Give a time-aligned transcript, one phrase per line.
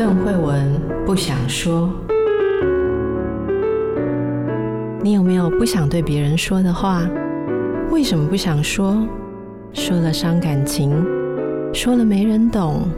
[0.00, 1.92] 邓慧文不想说。
[5.02, 7.06] 你有没有不想对别人说的话？
[7.90, 9.06] 为什么不想说？
[9.74, 10.90] 说了伤感情，
[11.74, 12.88] 说了没人懂。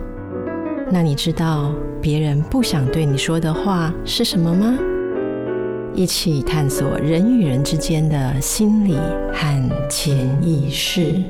[0.93, 4.79] 那你知道别人不想对你说的话是什么吗？
[5.95, 8.96] 一起探索人与人之间的心理
[9.32, 11.21] 和潜意识。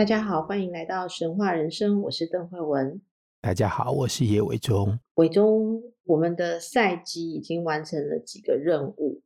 [0.00, 3.02] 大家好，欢迎来到神话人生，我是邓慧文。
[3.42, 4.98] 大家好，我是叶伟忠。
[5.16, 9.20] 伟忠，我们的赛季已经完成了几个任务，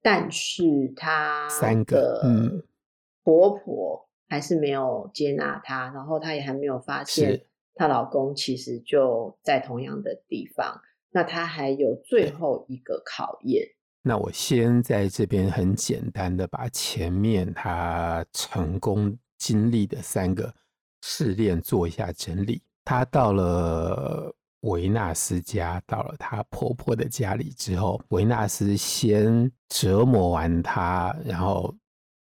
[0.00, 2.62] 但是他三个嗯，
[3.22, 10.80] 婆婆还是没有接纳她，然后她也还没有发现她老公其实就在同样的地方。
[11.10, 13.62] 那她还有最后一个考验。
[14.00, 19.18] 那我先在这边很简单的把前面她成功。
[19.44, 20.50] 经历的三个
[21.02, 22.62] 试炼做一下整理。
[22.82, 31.74] 她到了维纳斯家，到了她婆婆的家里之后，维纳斯先折磨完她，然后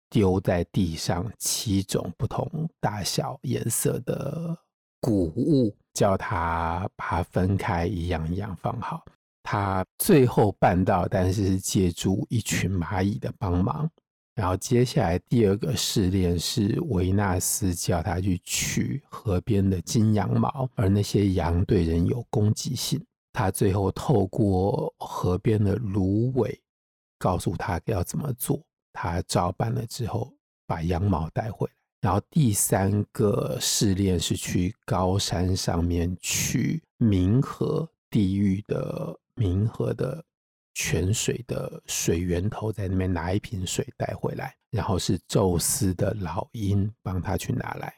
[0.09, 4.53] 丢在地上七种不同大小颜色的
[4.99, 9.05] 谷物，叫她把它分开，一样一样放好。
[9.43, 13.89] 她最后办到，但是是借助一群蚂蚁的帮忙。
[14.35, 22.99] 然后接下来第二个试炼是维纳斯叫他去取河边的金羊毛，而那些羊对人有攻击性。
[23.31, 26.59] 他最后透过河边的芦苇
[27.17, 28.59] 告诉他要怎么做，
[28.91, 30.33] 他照办了之后
[30.65, 31.73] 把羊毛带回来。
[32.01, 40.23] 然后第三个试炼是去高山上面取冥河地狱的冥河的。
[40.73, 47.93] 泉水的水源头在那边拿一瓶水带回来，然后是宙斯的老鹰帮他去拿来。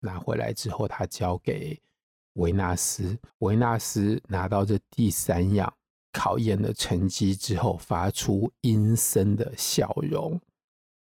[0.00, 1.80] 拿回来之后，他交给
[2.34, 3.16] 维纳斯。
[3.38, 5.72] 维纳斯拿到这第三样
[6.12, 10.40] 考验的成绩之后，发出阴森的笑容，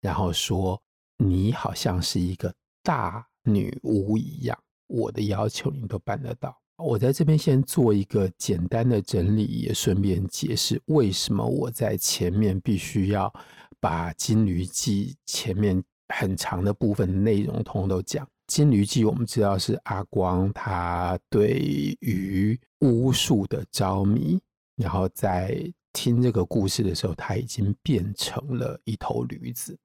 [0.02, 0.82] 然后说
[1.24, 13.34] ：“你好像是一个大女巫一样，我的要求你都办得到。”我在这边先做一个简单的整理，也顺便解释为什么我在前面必须要
[13.80, 15.84] 把《金驴记》前面
[16.14, 18.24] 很长的部分内容通通都讲。
[18.46, 24.40] 《金驴记》我们知道是阿光他对于巫术的着迷，
[24.76, 25.60] 然后在
[25.94, 29.76] 听这个故事的时候，他已经变成了一头驴子。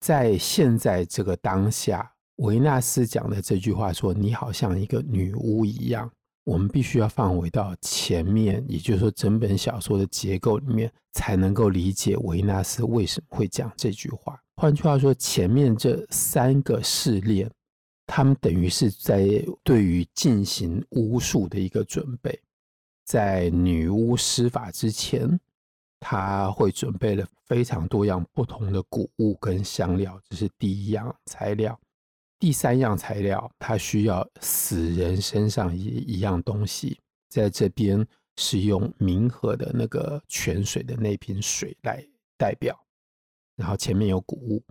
[0.00, 6.10] 在现在这个当下，维纳斯讲的这句话说：“你好像一个女巫一样。”
[6.44, 14.40] 我们必须要放回到前面，也就是说，整本小说的结构里面，才能够理解维纳斯为什么会讲这句话。
[14.56, 17.50] 换句话说，前面这三个试炼，
[18.06, 22.38] 他们等于是在对于进行巫术的一个准备。
[23.04, 25.38] 在女巫施法之前，
[25.98, 31.78] 他会准备了非常多样不同的谷物跟香料，这是第一样材料。
[32.40, 38.04] 第三样材料，它需要死人身上一一样东西，在这边
[38.36, 42.04] 是用冥河的那个泉水的那瓶水来
[42.36, 42.76] 代表。
[43.56, 44.64] 然后前面有谷物，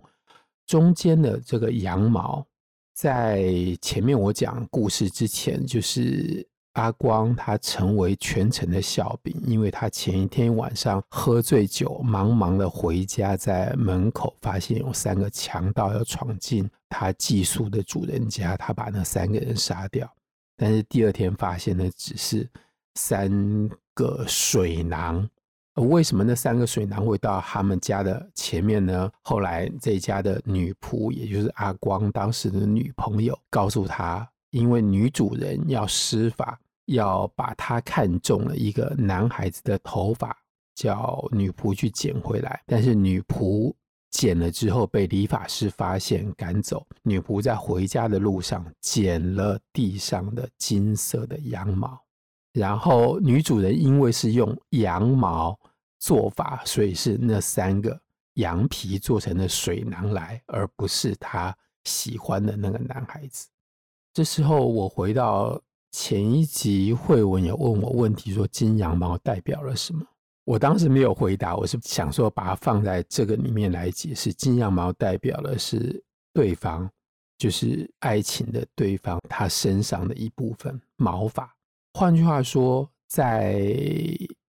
[0.66, 2.44] 中间的这个羊毛，
[2.92, 3.44] 在
[3.80, 6.49] 前面我讲故事之前，就是。
[6.74, 20.08] 阿光他成为全城的笑柄，因为他前一天晚上喝醉酒，忙忙的回家，在门口发现有三个强盗要闯进他寄宿的主人家，他把那三个人杀掉。
[20.56, 22.48] 但是第二天发现的只是
[22.94, 25.28] 三个水囊，
[25.74, 29.10] 为什么那三个水囊会到他们家的前面呢？
[29.22, 34.29] 后来这家的女仆，也就是阿光当时的女朋友，告诉他。
[34.50, 40.36] 因为女主人要施法，要把她看中了一个男孩子的头发，
[40.74, 42.62] 叫女仆去捡回来。
[42.66, 43.72] 但是女仆
[44.10, 46.84] 捡了之后被理发师发现赶走。
[47.02, 52.00] 女仆在回家的路上捡了地上的金色的羊毛，
[52.52, 55.58] 然后女主人因为是用羊毛
[56.00, 58.00] 做法，所以是那三个
[58.34, 63.46] 羊皮做成的水囊来，而不是她喜欢的那个男孩子。
[64.12, 65.60] 这时候，我回到
[65.92, 70.04] 前一集，惠文也问我问题，说金羊毛代表了什么？
[70.44, 74.32] 我当时没有回答，我是想说把它放在这个里面来解释。
[74.32, 76.02] 金羊毛代表的是
[76.32, 76.90] 对方，
[77.38, 81.54] 就是爱情的对方，他身上的一部分毛发。
[81.94, 83.64] 换句话说，在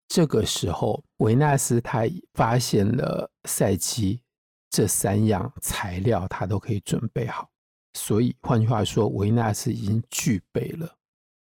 [0.09, 4.23] 这个时候，维纳斯他发现了赛姬
[4.71, 7.50] 这三样材料，他都可以准备好。
[7.95, 10.97] 所以，换句话说，维纳斯已经具备了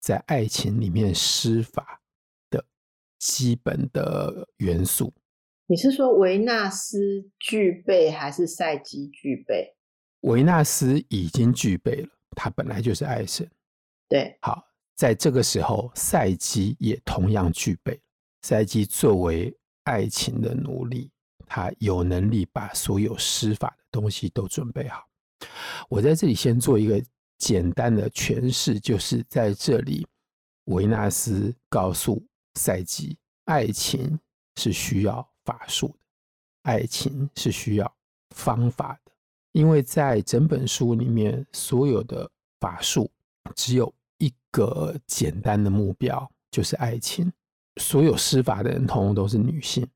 [0.00, 2.00] 在爱情里面施法
[2.48, 2.64] 的
[3.18, 5.12] 基本的元素。
[5.66, 9.76] 你是说维纳斯具备还是赛姬具备？
[10.20, 13.48] 维纳斯已经具备了，他本来就是爱神。
[14.08, 14.62] 对，好，
[14.94, 18.00] 在这个时候，赛姬也同样具备。
[18.42, 21.10] 赛姬作为爱情的奴隶，
[21.46, 25.08] 他有能力把所有施法的东西都准备好。
[25.88, 27.02] 我在这里先做一个
[27.38, 30.06] 简单的诠释，就是在这里，
[30.66, 32.22] 维纳斯告诉
[32.54, 34.18] 赛姬，爱情
[34.56, 35.98] 是需要法术的，
[36.62, 37.94] 爱情是需要
[38.30, 39.12] 方法的，
[39.52, 42.30] 因为在整本书里面，所有的
[42.60, 43.10] 法术
[43.54, 47.32] 只有一个简单的目标，就是爱情。
[47.80, 49.88] 所有施法的人，通通都是女性，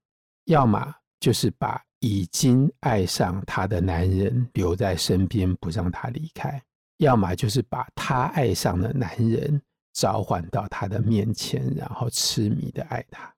[0.46, 6.60] 要么就是把已经爱上她的男人留在身边，不让他离开；
[6.98, 9.60] 要么就是把他爱上的男人
[9.92, 13.34] 召唤到他的面前，然后痴迷的爱他。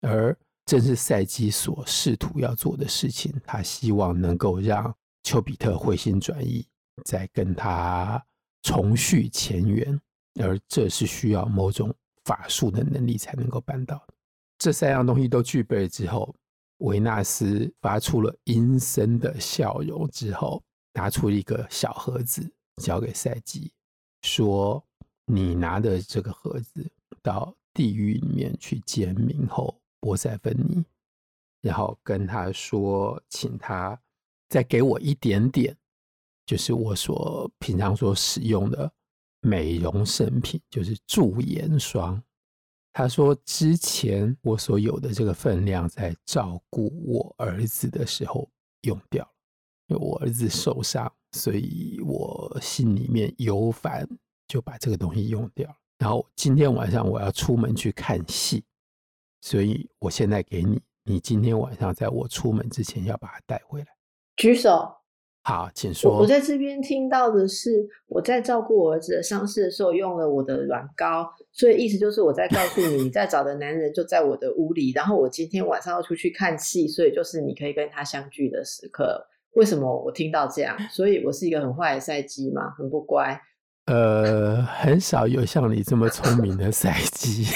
[0.00, 6.66] 而正是赛基所试图要做的事情，他希望能够让丘比特回心转意，
[7.04, 8.24] 再跟他
[8.62, 10.00] 重续前缘，
[10.40, 11.94] 而这是需要某种。
[12.24, 14.14] 法术的能力才能够办到的。
[14.56, 16.32] 这三样东西都具备了之后，
[16.82, 20.62] 维纳斯发出了阴森的笑容之后，
[20.92, 22.48] 拿出一个小盒子
[22.82, 23.72] 交给赛姬，
[24.22, 24.84] 说
[25.26, 26.90] ：“你拿着这个盒子
[27.22, 30.84] 到地狱里面去见冥后波塞芬尼，
[31.60, 33.98] 然后跟他说，请他
[34.48, 35.76] 再给我一点点，
[36.44, 38.92] 就是我所平常所使用的。”
[39.44, 42.22] 美容圣品就是驻颜霜。
[42.92, 48.46] 他说：“之前我所有的这个分量，在照顾我儿子的时候
[48.82, 49.30] 用掉了，
[49.86, 54.06] 因为我儿子受伤，所以我心里面有烦，
[54.46, 55.76] 就把这个东西用掉了。
[55.98, 58.62] 然后今天晚上我要出门去看戏，
[59.40, 63.86] 所以我现在给你，你今天晚上在我出门之前要把它带回来。”
[64.36, 65.01] 举手。
[65.44, 66.18] 好，请说。
[66.18, 74.92] 我在这边听到的是，我在照顾我儿子的伤势的时候用了我的软膏，所以意思就是我在告诉你，你在找的男人就在我的屋里。
[74.92, 79.26] 然后我今天晚上要出去看戏，所以就是你可以跟他相聚的时刻。
[79.54, 80.78] 为什么我听到这样？
[80.90, 82.70] 所以我是一个很坏的赛姬吗？
[82.78, 83.40] 很不乖？
[83.86, 87.46] 呃，很少有像你这么聪明的赛姬。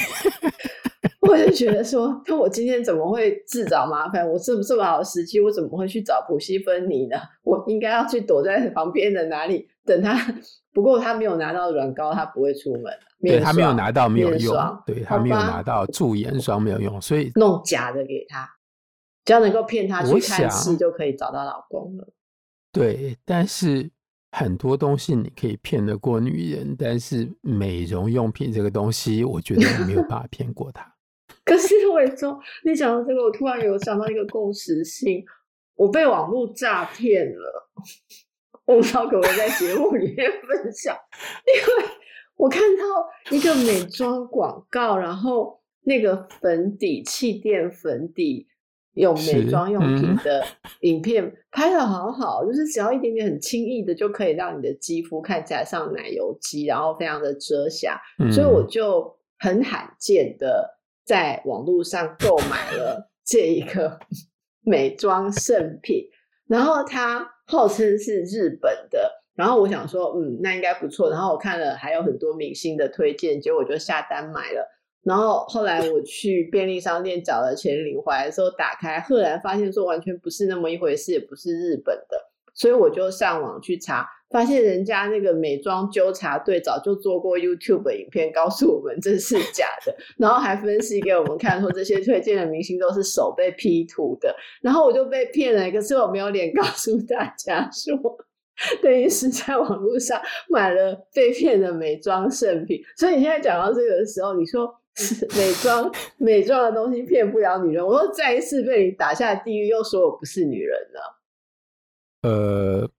[1.29, 4.29] 我就觉得说，那我今天怎么会自找麻烦？
[4.29, 7.17] 我这么这么好的时机，我怎么会去找普西芬尼呢？
[7.43, 10.17] 我应该要去躲在旁边的哪里等他。
[10.73, 12.93] 不过他没有拿到软膏，他不会出门。
[13.21, 14.55] 对，他没有拿到，没有用。
[14.87, 18.47] 对，他没有拿到驻颜霜，没有用，所以弄假的给他，
[19.25, 22.09] 只要能够骗他去看戏，就可以找到老公了。
[22.71, 23.91] 对，但是
[24.33, 30.96] 很多东西你可以骗得过女人，但是美容用品这个东西，我觉得你没有办法骗过她。
[31.47, 35.25] 可是我也说，你讲到这个，我突然有想到一个共识性，
[35.77, 37.71] 我被网络诈骗了。
[38.67, 40.97] 我不知道可不可以在节目里面分享，
[41.47, 41.91] 因为
[42.35, 42.83] 我看到
[43.31, 48.49] 一个美妆广告，然后那个粉底气垫粉底
[48.95, 50.45] 用美妆用品的
[50.81, 58.01] 影片拍的好好，就是只要一点点很轻易的就可以让你的肌肤看起来像奶油肌，然后非常的遮瑕，
[58.33, 60.76] 所以我就很罕见的。
[61.07, 63.99] 在网络上购买了这一个
[64.67, 66.05] 美妆圣品，
[66.49, 71.09] 然后它号称是日本的，然后我想说，嗯，那应该不错。
[71.09, 74.69] 然后我看了还有很多明星的推荐，结果我就下单买了。
[75.05, 82.21] 然后后来我去便利商店找了钱领回来的时候，打开赫然发现说完全不是那么一回事，也不是日本的，
[82.57, 84.05] 所以我就上网去查。
[84.29, 95.71] 发现人家那个美妆纠察队早就做过 YouTube 影片，告诉我们这是假的，然后还分析给我们看，说这些推荐的明星都是手被 P 图的，然后我就被骗了。
[95.71, 97.97] 可是我没有脸告诉大家说，
[98.83, 102.81] 等于是在网络上买了被骗的美妆圣品。
[102.97, 104.69] 所以你现在讲到这个的时候，你说
[105.37, 111.17] 美妆美妆的东西骗不了女人，我又再一次被你打下地狱，又说我不是女人了。
[112.27, 112.91] 呃。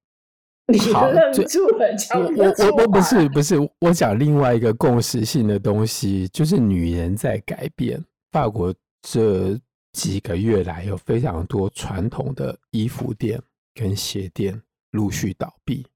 [0.70, 1.88] 你愣住了，
[2.36, 8.04] 我我我不是不是，我讲另外一个共识性的东西，就是女人在改变。
[8.34, 9.58] 法国这
[9.94, 13.42] 几个月来，有非常多传统的衣服店
[13.74, 15.88] 跟鞋店陆续倒闭。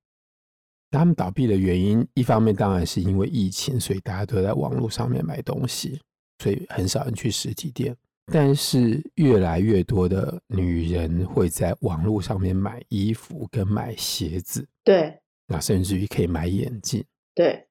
[0.89, 5.99] 他们倒闭的原因，一方面当然是因为疫情，所以大家都在网络上面买东西，
[6.41, 7.93] 所以很少人去实体店。
[8.25, 17.65] 但是越来越多的女人会在网络上面买衣服跟买鞋子，对，那甚至于可以买眼镜，对。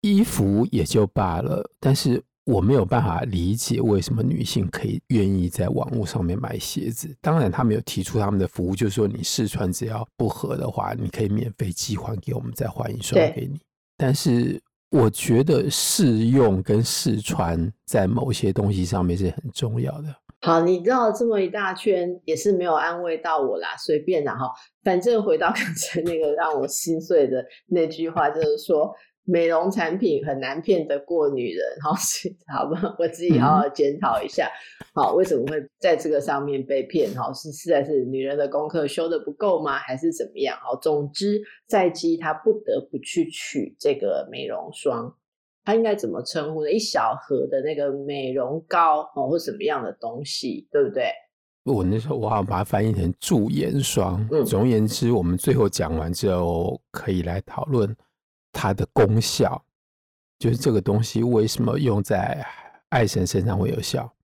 [0.00, 7.16] 衣服也就罢了，但是我没有办法理解为什么女性可以愿意在网络上面买鞋子。
[7.22, 13.58] 当然，他们有提出他们的服务，就是说你试穿只要不合的话，你可以免费寄还给我们，再换一双给你。
[13.96, 14.60] 但是
[14.94, 20.14] 我觉得试用跟试穿在某些东西上面是很重要的。
[20.42, 24.48] 好，你绕了这么一大圈，也是没有安慰到我啦，随便啦哈。
[24.84, 28.94] 反正回到刚才那个让我心碎的那句话，就是说。
[29.26, 31.94] 美容产品很难骗得过女人， 好，
[32.52, 34.50] 好吧，我自己好好检讨一下，
[34.94, 37.14] 好，为什么会在这个上面被骗？
[37.14, 39.78] 好，是实在是女人的功课修得不够吗？
[39.78, 40.56] 还是怎么样？
[40.60, 45.14] 好，总之赛姬她不得不去取这个美容霜，
[45.64, 46.70] 她应该怎么称呼呢？
[46.70, 51.10] 一小盒的那个美容膏哦，或什么样的东西，对不对？
[51.64, 54.28] 我那时候我好像把它翻译成驻颜霜。
[54.30, 57.88] 嗯，总而言之，我们最后讲完之后，可以来讨论。
[58.54, 59.62] 它的功效
[60.38, 62.46] 就是这个东西为什么用在
[62.88, 64.14] 爱神身上会有效？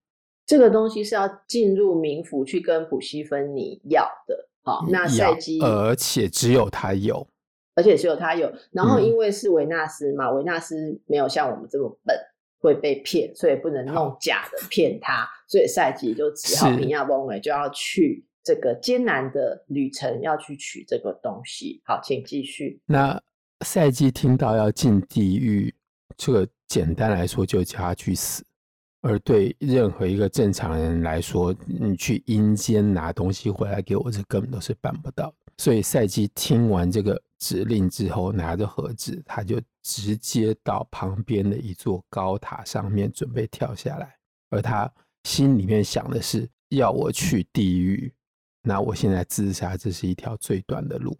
[0.45, 4.49] 这个东西是要进入冥府去跟普西芬尼要的。
[4.63, 7.27] 好，那赛季，而且只有他有，
[7.73, 8.51] 而且只有他有。
[8.71, 12.15] 然后因为是维纳斯嘛，维纳斯没有像我们这么笨
[12.59, 21.81] 会被骗，所以不能弄假的骗他，所以赛季就只好平亚崩就要去这个艰难的旅程，要去取这个东西。
[21.85, 22.81] 好，请继续。
[22.85, 23.21] 那。
[23.61, 25.73] 赛季听到要进地狱，
[26.17, 28.43] 这个简单来说就叫他去死；
[29.01, 35.33] 而对任何一个正常人来说，你去阴间拿东西回来给我，这根本都是办不到。
[35.57, 44.15] 所以赛季听完这个指令之后，拿着盒子，他就直接到旁边的一座高塔上面准备跳下来。
[44.49, 44.91] 而他
[45.23, 48.11] 心里面想的是：要我去地狱，
[48.63, 51.15] 那我现在自杀，这是一条最短的路。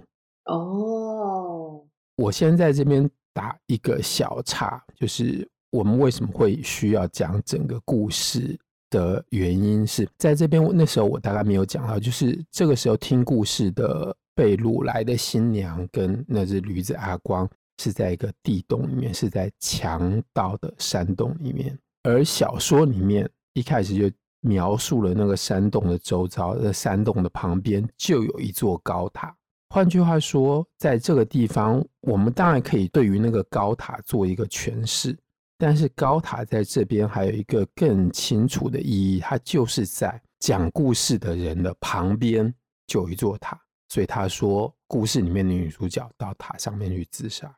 [0.46, 1.86] 哦。
[2.22, 8.56] 我先在这边打一个小岔，就是我们为什么会需要讲整个故事
[8.92, 10.64] 的原因是在这边。
[10.74, 17.50] 那时候我大概没有讲到，就是这个时候听故事的被掳来的新娘跟那只驴子阿光
[17.82, 21.76] 是在一个地洞里面，是在强盗的山洞里面。
[22.04, 29.36] 而小说里面一开始就描述了那个山洞的周遭，在山洞的旁边就有一座高塔。
[29.74, 35.18] 换句话说，在这个地方，我们当然可以对于那个高塔做一个诠释，
[35.58, 42.54] 但是高塔在这边还有一个更清楚的意义，它就是在讲故事的人的旁边
[42.86, 47.50] 就有一座塔，所以他说故事里面的女主角到塔上面去自杀。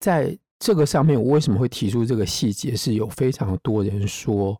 [0.00, 2.74] 在这个上面，我为什么会提出这个细节？
[2.74, 4.58] 是有非常多人说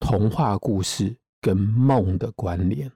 [0.00, 2.90] 童话故事跟梦的关联。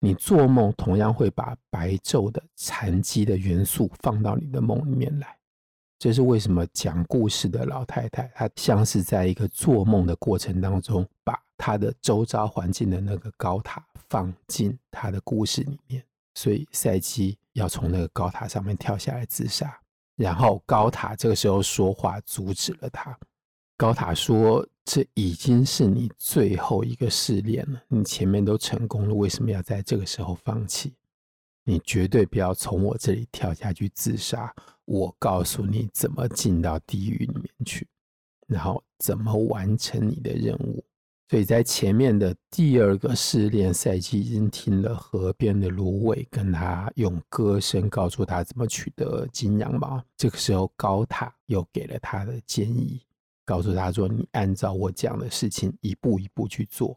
[0.00, 5.36] 你做梦同样会把白昼的残机的元素放到你的梦里面来，
[5.98, 19.76] 这是为什么讲故事的老太太她像是在一个做梦的过程当中，把她的周遭环境的那个高塔放进她的故事里面，所以赛基要从那个高塔上面跳下来自杀，
[20.14, 23.18] 然后高塔这个时候说话阻止了她。
[23.78, 30.92] 高塔说：“这已经是你最后一个试炼了，你前面都成功了，为什么要在这个时候放弃？
[31.62, 34.52] 你绝对不要从我这里跳下去自杀。
[34.84, 37.86] 我告诉你怎么进到地狱里面去，
[38.48, 40.84] 然后怎么完成你的任务。
[41.28, 50.02] 所以在前面的第二个试炼，赛季已经听了河边的芦苇跟他用歌声告诉他怎么取得金羊毛。
[50.16, 53.00] 这个时候，高塔又给了他的建议。”
[53.48, 56.94] 告诉他说：“你按照我讲的事情一步一步去做，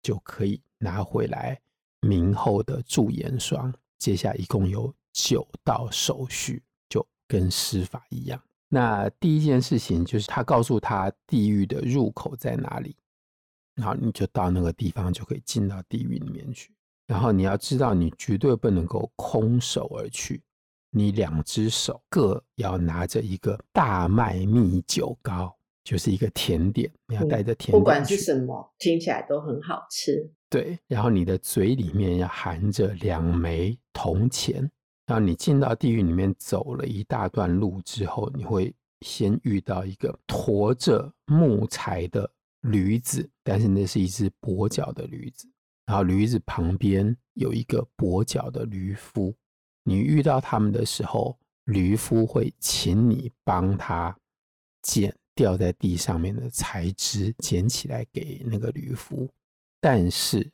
[0.00, 1.60] 就可以拿回来
[2.00, 3.70] 明后的驻颜霜。
[3.98, 8.42] 接下来一共有九道手续，就跟施法一样。
[8.70, 12.96] 那第一件事情就是他告诉他地狱的入口在哪里，
[13.74, 16.74] 然后你就到那个地方就可以进到地狱里面去。
[17.06, 20.42] 然后你要知道，你绝对不能够空手而去，
[20.88, 30.32] 你两只手各要拿着一个大麦蜜酒糕。”就是一个甜点，你要带着甜点，不管是什么，听起来都很好吃。
[30.48, 34.70] 对，然后你的嘴里面要含着两枚铜钱。
[35.04, 45.48] 然后你进到地狱里面走了一大段路之后，你会先遇到一个驮着木材的驴子，但是那是一只跛脚的驴子。
[45.86, 49.34] 然后驴子旁边有一个跛脚的驴夫。
[49.82, 54.16] 你遇到他们的时候，驴夫会请你帮他
[54.82, 55.14] 捡。
[55.34, 59.28] 掉在地上面的材质捡起来给那个驴夫，
[59.80, 60.50] 但是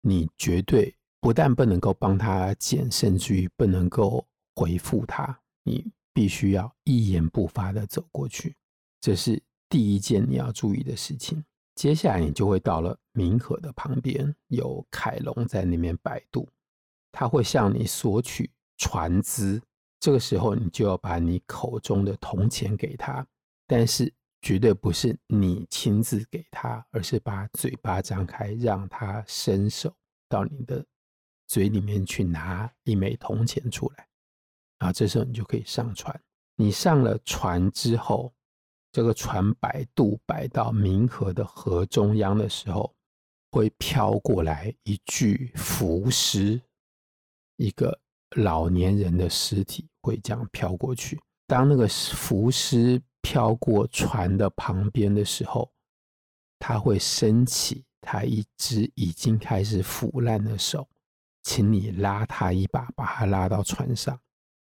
[0.00, 8.56] 你绝对不但不能够帮他捡，甚至于不能够回复他，你必须要一言不发的走过去。
[9.00, 11.44] 这是第一件你要注意的事情。
[11.74, 16.48] 接下来你就会到了冥河的旁边，有凯龙在那边摆渡，
[17.12, 19.62] 他会向你索取船资。
[19.98, 23.26] 这个时候，你就要把你口中的铜钱给他，
[23.70, 24.12] 但是
[24.42, 29.94] 绝对不是你亲自给他，而是把嘴巴张开，让他伸手
[30.28, 30.84] 到你的
[31.46, 34.08] 嘴里面去拿一枚铜钱出来。
[34.80, 36.20] 然后这时候你就可以上船。
[36.56, 38.34] 你上了船之后，
[38.90, 42.92] 这个船摆渡摆到冥河的河中央的时候，
[43.52, 46.60] 会飘过来一具浮尸，
[47.56, 47.96] 一个
[48.34, 51.20] 老年人的尸体会这样飘过去。
[51.46, 55.70] 当那个浮尸飘过船的旁边的时候，
[56.58, 60.88] 他会伸起他一只已经开始腐烂的手，
[61.42, 64.18] 请你拉他一把，把他拉到船上。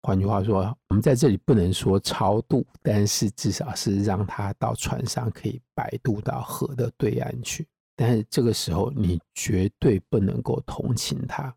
[0.03, 7.67] 换句话说，我们在这里不能说超度，但是至少是让他到船上可以摆渡到河的对岸去。
[7.97, 11.53] 但是这个时候，你绝对不能够同情他，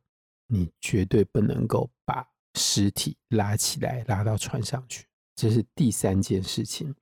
[0.47, 5.05] 你绝对不能够把尸体拉起来拉到船上去。
[5.39, 6.93] 这是第三件事情。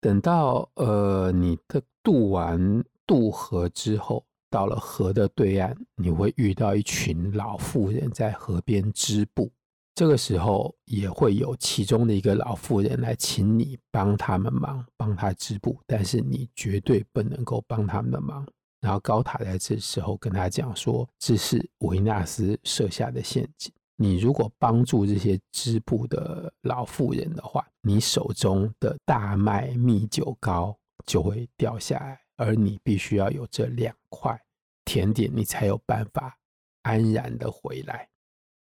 [0.00, 9.52] 等到呃你的渡完渡河之后，到了河的对岸，你会遇到一群老妇人在河边织布。
[9.94, 18.48] 这个时候也会有其中的一个老妇人来请你帮他们忙，帮他织布，但是你绝对不能够帮他们的忙。
[18.80, 23.70] 然后高塔在这时候跟他讲说：“这是维纳斯设下的陷阱，
[24.02, 34.36] 你如果帮助这些织布的老妇人的话，你手中的大麦蜜酒糕就会掉下来，而你必须要有这两块
[34.84, 36.36] 甜点，你才有办法
[36.82, 38.08] 安然的回来。”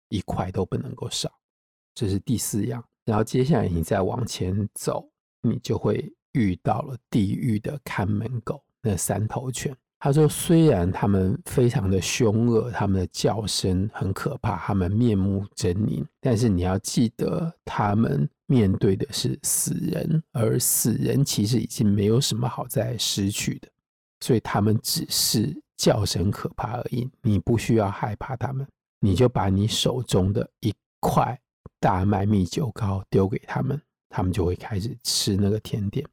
[0.10, 1.34] 一块都不能够少，
[1.96, 2.88] 这是第四样。
[3.04, 5.10] 然后接下来你再往前走，
[5.42, 9.76] 你就会遇到了地狱的看门狗，那三头犬。
[10.04, 23.70] 他说，虽然他们非常的凶恶，他们的叫声很可怕，他们面目狰狞，但是你要记得，他们面对的是死人，而死人其实已经没有什么好再失去的，
[24.20, 28.68] 所以他们只是叫声可怕而已，你不需要害怕他们。
[29.00, 31.40] 你就把你手中的一块
[31.80, 36.06] 大麦蜜酒糕丢给他们，他们就会开始吃那个甜点。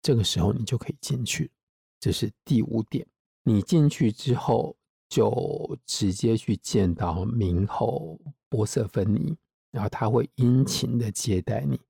[0.00, 1.50] 这个时候你就可以进去。
[1.98, 3.04] 这是第五点。
[3.42, 4.76] 你进去之后，
[5.08, 9.36] 就直接去见到明后波瑟芬尼，
[9.70, 11.80] 然后他会殷勤的接待你，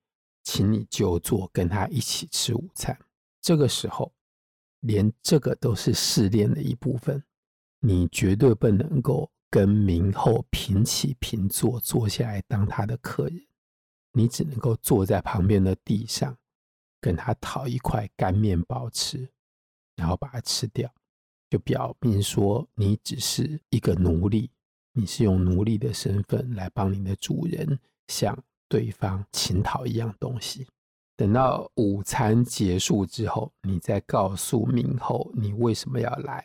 [0.42, 2.98] 请你就坐跟他一起吃午餐。
[3.40, 4.12] 这个时候，
[4.80, 7.22] 连这个都是试炼的一部分，
[7.80, 9.30] 你绝对不能够。
[9.52, 13.46] 跟明后平起平坐，坐下来当他的客人，
[14.12, 16.38] 你只能够坐在旁边的地上，
[17.02, 19.30] 跟他讨一块干面包吃，
[19.94, 20.90] 然后把它吃掉，
[21.52, 24.50] 就表明说你只是一个奴隶，
[24.94, 28.34] 你是用奴隶的身份来帮你的主人向
[28.70, 30.66] 对方乞讨一样东西。
[31.14, 36.42] 等到午餐结束之后，你再告诉明后你为什么要来。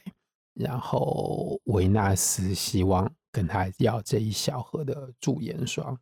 [0.55, 5.97] 然后维纳斯希望跟他要这一小盒的驻颜霜，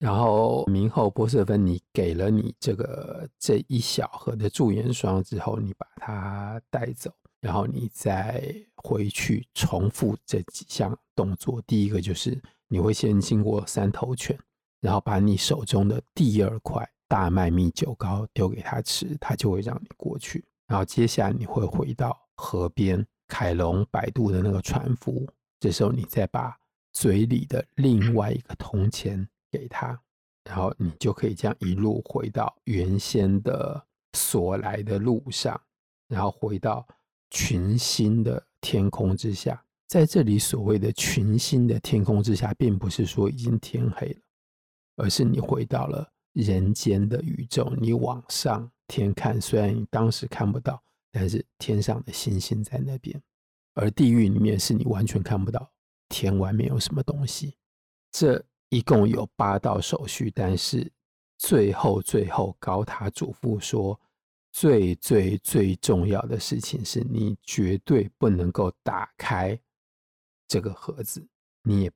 [0.00, 11.60] 然后明后波瑟芬妮给了你这个这一小盒的驻颜霜之后，你把它带走，然后你再回去重复这几项动作。
[11.66, 14.38] 第一个就是你会先经过三头犬，
[14.80, 20.44] 然后把你手中的第二块大麦蜜酒糕丢给他吃，他就会让你过去。
[20.66, 23.06] 然后接下来你会回到河边。
[23.32, 25.24] 凯龙摆渡的那个船夫，
[25.60, 26.58] 这时候你再把
[26.92, 29.96] 嘴里的另外一个铜钱给他，
[30.42, 33.80] 然后你就可以这样一路回到原先的
[34.14, 35.60] 所来的路上，
[36.08, 36.84] 然后回到
[37.30, 39.64] 群星的天空之下。
[39.88, 44.20] 在这里，所谓的群星的天空之下，并不是说已经天黑了，
[44.96, 47.72] 而是你回到了人间的宇宙。
[47.80, 50.82] 你往上天看，虽然你当时看不到。
[51.12, 53.20] 但是天上的星星在那边，
[53.74, 55.68] 而地狱里面是你完全看不到，
[56.08, 57.56] 天外面有什么东西。
[58.12, 60.88] 这一共有八道手续，但是
[61.36, 64.00] 最后最后高塔嘱咐说，
[64.52, 69.58] 最最最重要的事情是你绝对不能够打开
[70.48, 71.26] 这个盒子，
[71.62, 71.92] 你也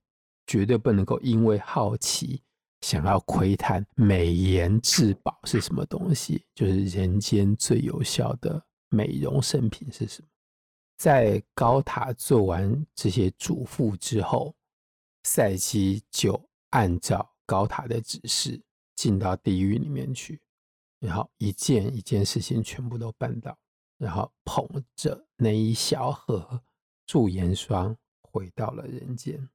[0.47, 2.43] 绝对不能够因为好奇
[2.83, 8.65] 想要窥探美颜至宝是什么东西，就是人间最有效的。
[8.91, 10.29] 美容圣品是什么？
[10.97, 14.55] 在高塔做完这些嘱咐之后，
[15.25, 16.41] 赛姬就
[16.71, 18.63] 按照高塔的指示
[18.95, 20.41] 进到地狱里面去。
[21.05, 23.55] 然后一件一件事情全部都办到，
[23.99, 26.59] 然后捧着那一小盒
[27.07, 29.47] 驻颜霜回到了人间。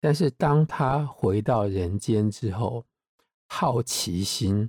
[0.00, 2.84] 但是当他回到人间之后，
[3.48, 4.68] 好奇心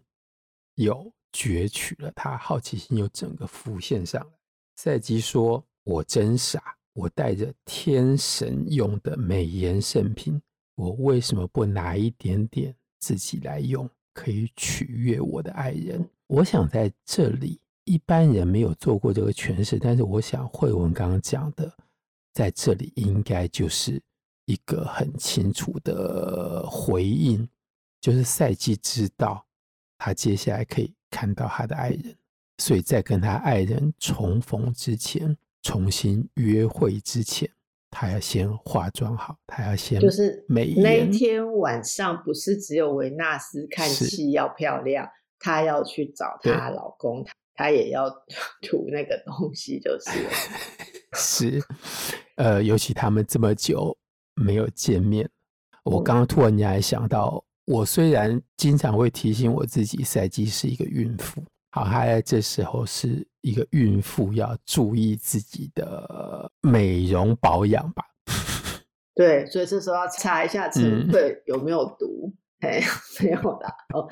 [0.75, 4.31] 又攫取了他，好奇心又整个浮现上来。
[4.77, 10.41] 赛姬说：“我真傻，我带着天神用的美颜圣品，
[10.75, 21.69] 我为什么不拿一点点自己来用，可以取悦我的爱人？”我想在这里，一般人没有做过这个诠释，但是我想慧文刚刚讲的，
[22.33, 24.01] 在这里应该就是。
[24.45, 27.47] 一个很清楚的回应，
[28.01, 29.45] 就是赛季知道
[29.99, 32.15] 他接下来可以看到他的爱人，
[32.57, 37.47] 所以在跟他爱人重逢之前，重新约会之前，
[37.91, 40.73] 他要先化妆好，他要先就是美。
[40.77, 45.07] 那一天晚上不是只有维纳斯看戏要漂亮，
[45.39, 47.25] 她要去找她老公，
[47.55, 48.09] 她也要
[48.61, 50.11] 涂那个东西，就是
[51.15, 51.63] 是
[52.35, 53.97] 呃，尤其他们这么久。
[54.41, 55.29] 没有见面，
[55.83, 68.05] 我刚刚突然间还想到，我虽然经常会提醒我自己，赛季是一个孕妇，好，她在这时候是一个孕妇，要注意自己的美容保养吧。
[69.13, 72.33] 对，所以这时候要查一下成分有没有毒。
[72.61, 73.67] 哎、嗯，没有的。
[73.93, 74.07] 哦，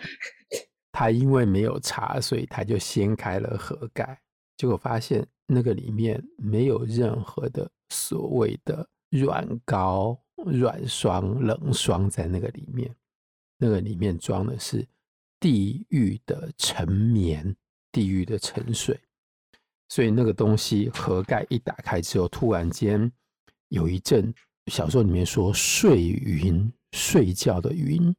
[0.97, 4.19] 他因为没有查，所以他就掀开了盒盖，
[4.57, 8.89] 结果发现那个里面没有任何的所谓的。
[9.09, 12.93] 软膏、软霜、冷霜在那个里面，
[13.57, 14.85] 那个里面装的是
[15.39, 17.55] 地狱的沉眠、
[17.89, 18.99] 地狱的沉睡，
[19.87, 23.09] 所以那个东西盒盖一打开之后，突然间
[23.69, 24.33] 有一阵
[24.69, 28.13] 小说里面说睡云、睡觉的云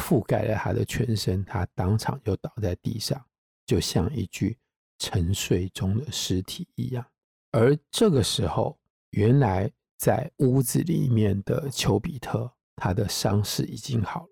[0.00, 3.24] 覆盖了他的全身，他当场就倒在地上，
[3.66, 4.58] 就像一具
[4.98, 7.06] 沉睡中的尸体一样。
[7.52, 8.78] 而这个时候，
[9.10, 9.70] 原来。
[10.00, 14.28] 在屋子里面的丘比特，他的伤势已经好了，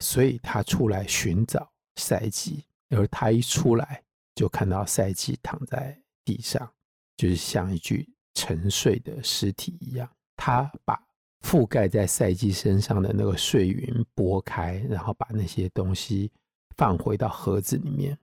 [0.00, 2.64] 所以他出来寻找赛季。
[2.88, 4.02] 而他一出来，
[4.34, 6.68] 就看到赛季躺在地上，
[7.16, 10.10] 就是像一具沉睡的尸体一样。
[10.34, 11.00] 他把
[11.42, 16.32] 覆盖在赛姬身上的那个碎云拨开，然后把那些东西
[16.76, 18.16] 放回到盒子里面。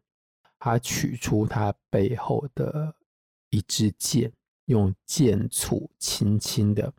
[0.57, 2.95] 他取出他背后的
[3.49, 4.31] 一支箭。
[4.69, 6.93] 用剑簇轻轻的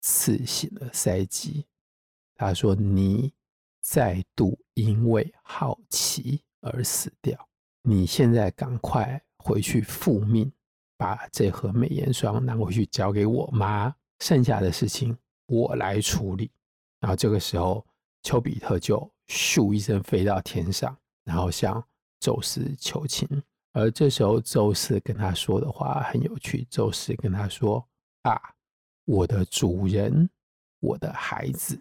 [0.00, 1.66] 刺醒了赛姬。
[2.36, 3.32] 他说：“你
[3.80, 7.48] 再度因为好奇而死掉。
[7.82, 10.52] 你现在赶快回去复命，
[10.96, 15.18] 把这盒美颜霜拿回去交给我妈，剩下的事情
[15.50, 16.50] 我来处理。”
[17.00, 17.84] 然后这个时候，
[18.22, 21.82] 丘比特就咻一声飞到天上，然后向
[22.20, 23.28] 宙斯求情。
[23.72, 26.66] 而这时候，宙斯跟他说的话很有趣。
[26.70, 27.84] 宙斯跟他说
[28.22, 28.40] ：“啊，
[29.04, 30.28] 我的主人，
[30.80, 31.80] 我的孩子。”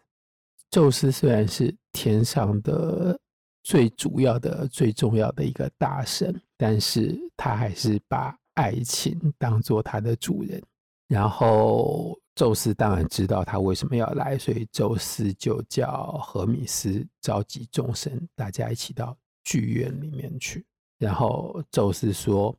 [0.71, 3.19] 宙斯虽然是天上的
[3.63, 10.61] 最主要的、最重要的一个大神，但是他还是把爱情当做他的主人。
[11.09, 20.63] 然后，宙斯当然知道他为什么要来，所以宙斯就叫荷米斯召集众神，大家一起到剧院里面去。
[20.99, 22.55] 然后宙斯说：“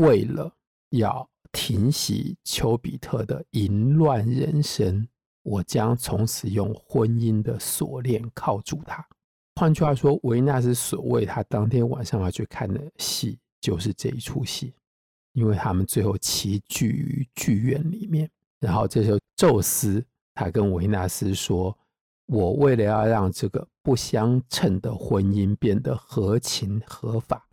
[0.00, 0.50] 为了
[0.90, 5.06] 要停息丘比特的淫乱人生，
[5.42, 9.06] 我将从此用婚姻的锁链铐住他。”
[9.60, 14.72] 换句话说，维纳斯所谓他当天晚上要去看的戏，就是这一出戏，
[15.34, 18.28] 因为他们最后齐聚于剧院里面。
[18.58, 20.02] 然后这时候，宙斯
[20.34, 21.78] 他跟维纳斯说。
[22.26, 27.46] 我为了要让这个不相称的婚姻变得合情合法。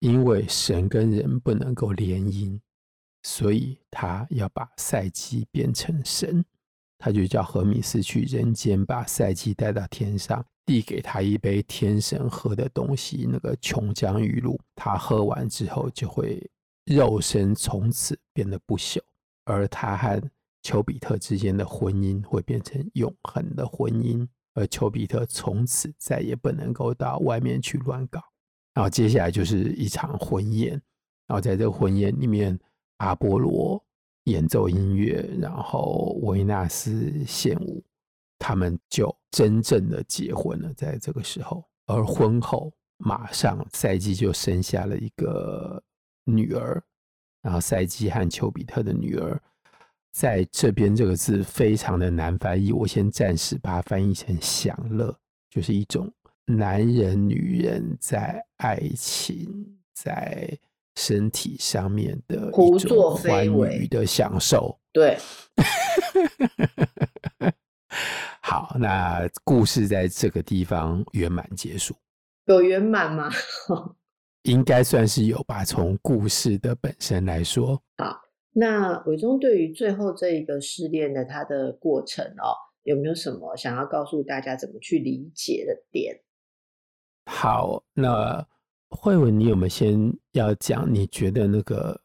[0.00, 2.58] 因为神跟人不能够联姻，
[3.22, 6.44] 所以他要把赛姬变成神，
[6.98, 14.60] 他就叫何米斯去人间把赛姬带到天上，递给他一杯天神喝的东西，那个琼浆玉露。
[14.74, 16.44] 他喝完之后就会
[16.86, 18.98] 肉身从此变得不朽，
[19.44, 20.22] 而他和
[20.62, 28.20] 丘比特之间的婚姻会变成永恒的婚姻，而丘比特从此再也不能够到外面去乱搞。
[28.72, 30.72] 然后接下来就是一场婚宴，
[31.26, 32.58] 然后在这个婚宴里面，
[32.98, 33.82] 阿波罗
[34.24, 37.82] 演奏音乐，然后维纳斯献舞，
[38.38, 40.72] 他们就真正的结婚了。
[40.74, 45.82] 在这个时候，而婚后马上赛季就生下了一个
[46.26, 46.82] 女儿，
[47.40, 49.40] 然后赛基和丘比特的女儿，
[50.12, 55.18] 在这边这个字非常的难翻译，我先暂时把它翻译成享乐，
[55.50, 56.12] 就是一种。
[56.48, 60.48] 男人、女人在爱情、在
[60.94, 64.78] 身体上面的胡作非为的享受。
[64.92, 65.18] 对，
[68.40, 71.96] 好，那故事在这个地方圆满结束。
[72.44, 73.28] 有圆满吗？
[74.46, 75.64] 应该算是有吧。
[75.64, 78.20] 从故事的本身来说，好，
[78.52, 82.54] 那伟忠对于最后这一个试炼的它的过程哦，
[82.84, 86.22] 有没有什么想要告诉大家怎么去理解的点？
[87.26, 88.46] 好，那
[88.88, 90.88] 慧文，你有没有先要讲？
[90.92, 92.00] 你觉得那个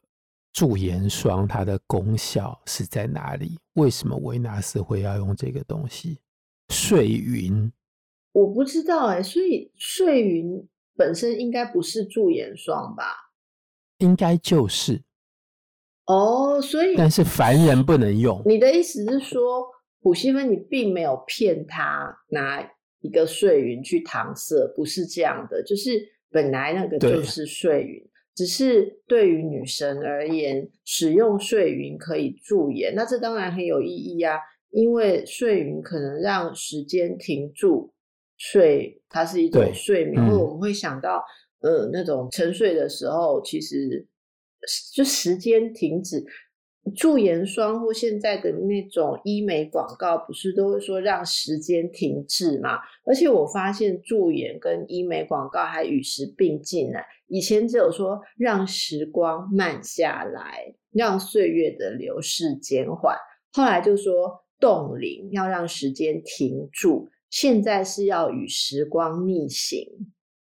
[0.52, 3.56] 驻颜霜它的功效是在哪里？
[3.74, 6.18] 为什么维纳斯会要用这个东西？
[6.70, 7.72] 睡云？
[8.32, 10.68] 我不知道哎、欸，所以睡云。
[10.96, 13.04] 本身应该不是驻颜霜吧？
[13.98, 15.00] 应该就是
[16.06, 18.42] 哦，所以但是凡人不能用。
[18.44, 19.64] 你的意思是说，
[20.00, 22.68] 普希芬你并没有骗他拿
[23.00, 25.62] 一个睡云去搪塞，不是这样的。
[25.62, 25.90] 就是
[26.30, 28.02] 本来那个就是睡云，
[28.34, 34.36] 只是对于女神而言，使用睡云可以驻颜，那这当然很有意义啊，
[34.70, 37.94] 因为睡云可能让时间停住。
[38.44, 41.22] 睡，它是一种睡眠，或者我们会想到，
[41.60, 44.04] 呃，那种沉睡的时候，其实
[44.92, 46.24] 就时间停止。
[46.96, 52.70] 驻颜霜或现在的那种医美广告，不是都会说让时间停滞嘛？
[53.06, 56.98] 而且我发现驻颜跟医美广告还与时并进呢。
[57.28, 63.16] 以前只有说让时光慢下来，让岁月的流逝减缓，
[63.52, 67.08] 后来就说冻龄要让时间停住。
[67.32, 69.88] 现在是要与时光逆行，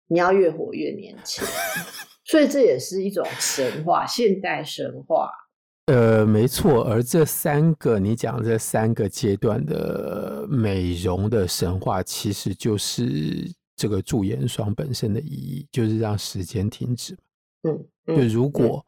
[0.09, 1.46] 你要越活越年轻，
[2.26, 5.31] 所以这也是一种神话，现代神话。
[5.87, 6.83] 呃，没错。
[6.83, 17.16] 而这三个你讲这三个阶段的美容的神话，其实就是这个驻颜霜本身的意义，就是让时间停止。
[17.62, 18.85] 嗯，嗯，就如果。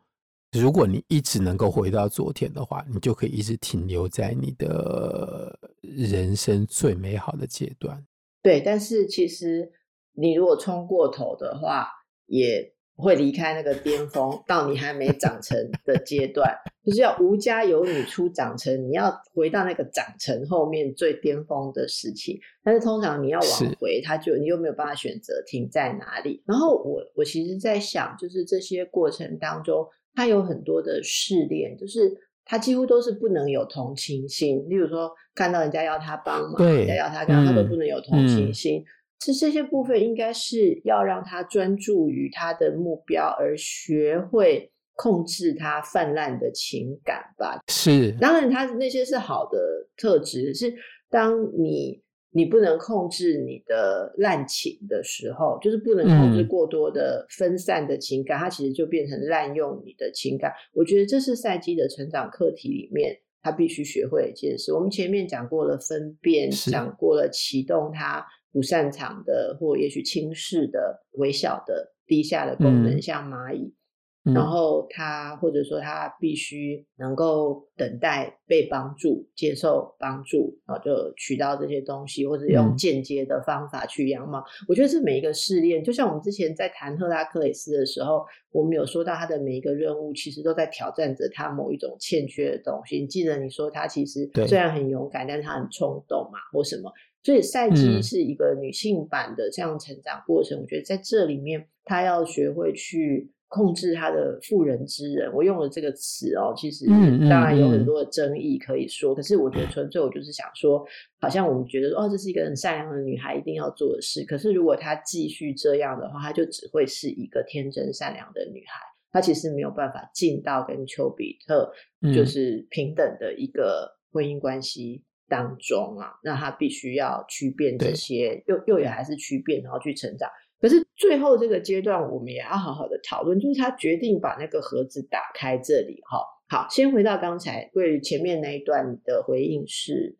[0.61, 8.05] 如果你一直能够回到昨天的话，你就可以一直停留在你的人生最美好的阶段。
[8.43, 9.73] 对，但是其实
[10.12, 11.88] 你如果冲过头的话，
[12.27, 22.38] 也会离开那个巅峰，到你还没长成的阶段，就是要吾家有女初长成，你要回到那个长成后面最巅峰的时期。
[22.62, 26.43] 但是通常你要往回，他就你又没有办法选择停在哪里。
[26.47, 29.87] 然后我我其实在想，就是这些过程当中。
[30.14, 32.12] 他有很多的试炼，就是
[32.44, 34.64] 他几乎都是不能有同情心。
[34.68, 38.85] 例如说，看到人家要他帮忙，人家要他干嘛，他都不能有同情心。
[39.20, 47.61] 是、嗯、这些部分应该是要让他专注于他的目标，而学会控制他泛滥的情感吧。
[47.68, 49.59] 是，当然他那些是好的
[49.96, 50.75] 特质，是
[51.09, 52.02] 当你。
[52.35, 60.51] 你不能控制你的滥情的时候，就是不能控制过多的分散的情感，嗯、它其实就变成滥用你的情感。
[60.73, 64.73] 我觉得这是赛季的成长课题里面，他必须学会一件事。
[64.73, 73.75] 我们前面讲过了分辨，讲过了启动他不擅长的或也许轻视的微小的低下的功能，嗯、像蚂蚁。
[74.24, 84.38] 然后他或者说他必须能够等待被帮助，接受帮助，然后就取到这些东西，或者用间接的方法去养猫。
[84.38, 93.00] 嗯、我觉得是每一个试炼，就像我们之前在谈赫拉克雷斯的时候，我们有说到他的每一个任务，其实都在挑战着他某一种欠缺的东西。
[93.00, 96.92] 你记得你说他其实虽然很勇敢，但是他很冲动嘛，或什么。
[97.24, 100.58] 所以赛姬是一个女性版的这样成长过程。
[100.58, 103.32] 嗯、我觉得在这里面，她要学会去。
[103.53, 106.87] 控制他的妇人之仁，我用了这个词哦，其实
[107.29, 110.83] 当然有很多的争议可以说，嗯嗯嗯、可是我觉得纯粹我就是想说，
[111.21, 118.81] 好像我们觉得哦，这是一个很善良的女孩一定要做的事，可是如果她继续这样的话，她就只会是一个天真善良的女孩，
[119.12, 121.71] 她其实没有办法进到跟丘比特
[122.15, 130.27] 就是平等的一个婚姻关系当中啊，嗯、那她必须要区变这些，又又也还是区变，然后去成长。
[130.62, 135.59] 可是最后这个阶段，我们也要好好的讨论，就是他决定把那个盒子打开。
[135.59, 140.16] 这里哈，好，先回到刚才对于前面那一段的回应是，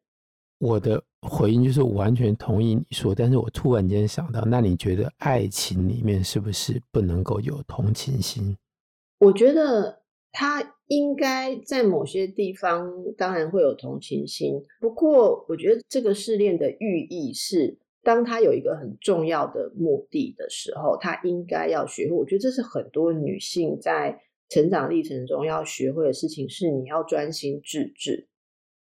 [0.59, 8.57] 我的回应就是我完全同意你说，但是我突然间想到，那你觉得爱情里面是不是不能够有同情心？
[9.21, 10.03] 我觉得
[10.33, 17.79] 他应该在某些地方当然会有同情心，不过我觉得这个试炼的寓意是。
[18.03, 22.17] 当他有一个很重要的目的的时候，他应该要学会。
[22.17, 28.29] 我觉得这是很多女性在成长历程中要学会的事情，是你要专心致志。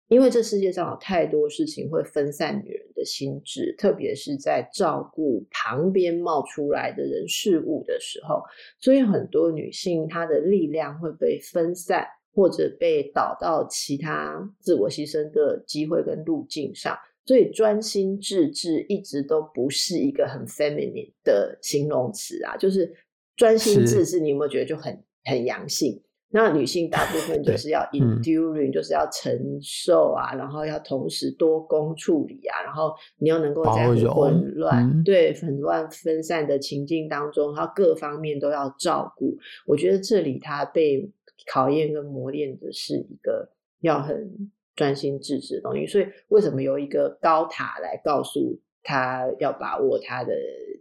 [0.08, 8.42] 因为这世界上有太多事情会分散女人的心智，特别是在照顾旁边冒出来的人事物的时候，
[8.78, 16.94] 所以很多女性她的力量会被分散，或者被导到其他自我牺牲的机会跟路径上。
[17.24, 22.92] 所以专心致志一直都不是一个很 feminine 的形容词啊，就是
[23.36, 26.02] 专心致志，你有没有觉得就很很阳性？
[26.34, 29.30] 那女性大部分 就是要 enduring，、嗯、就是要承
[29.60, 39.36] 受啊，然后要同时多工处理啊，然后你要能够在很混乱、嗯、对很乱分散的情境当中，然后各方面都要照顾。
[39.66, 41.06] 我觉得这里她被
[41.46, 45.86] 考验跟磨练的是一个要很专心致志的东西。
[45.86, 50.32] 所以为什么有一个高塔来告诉他要把握他的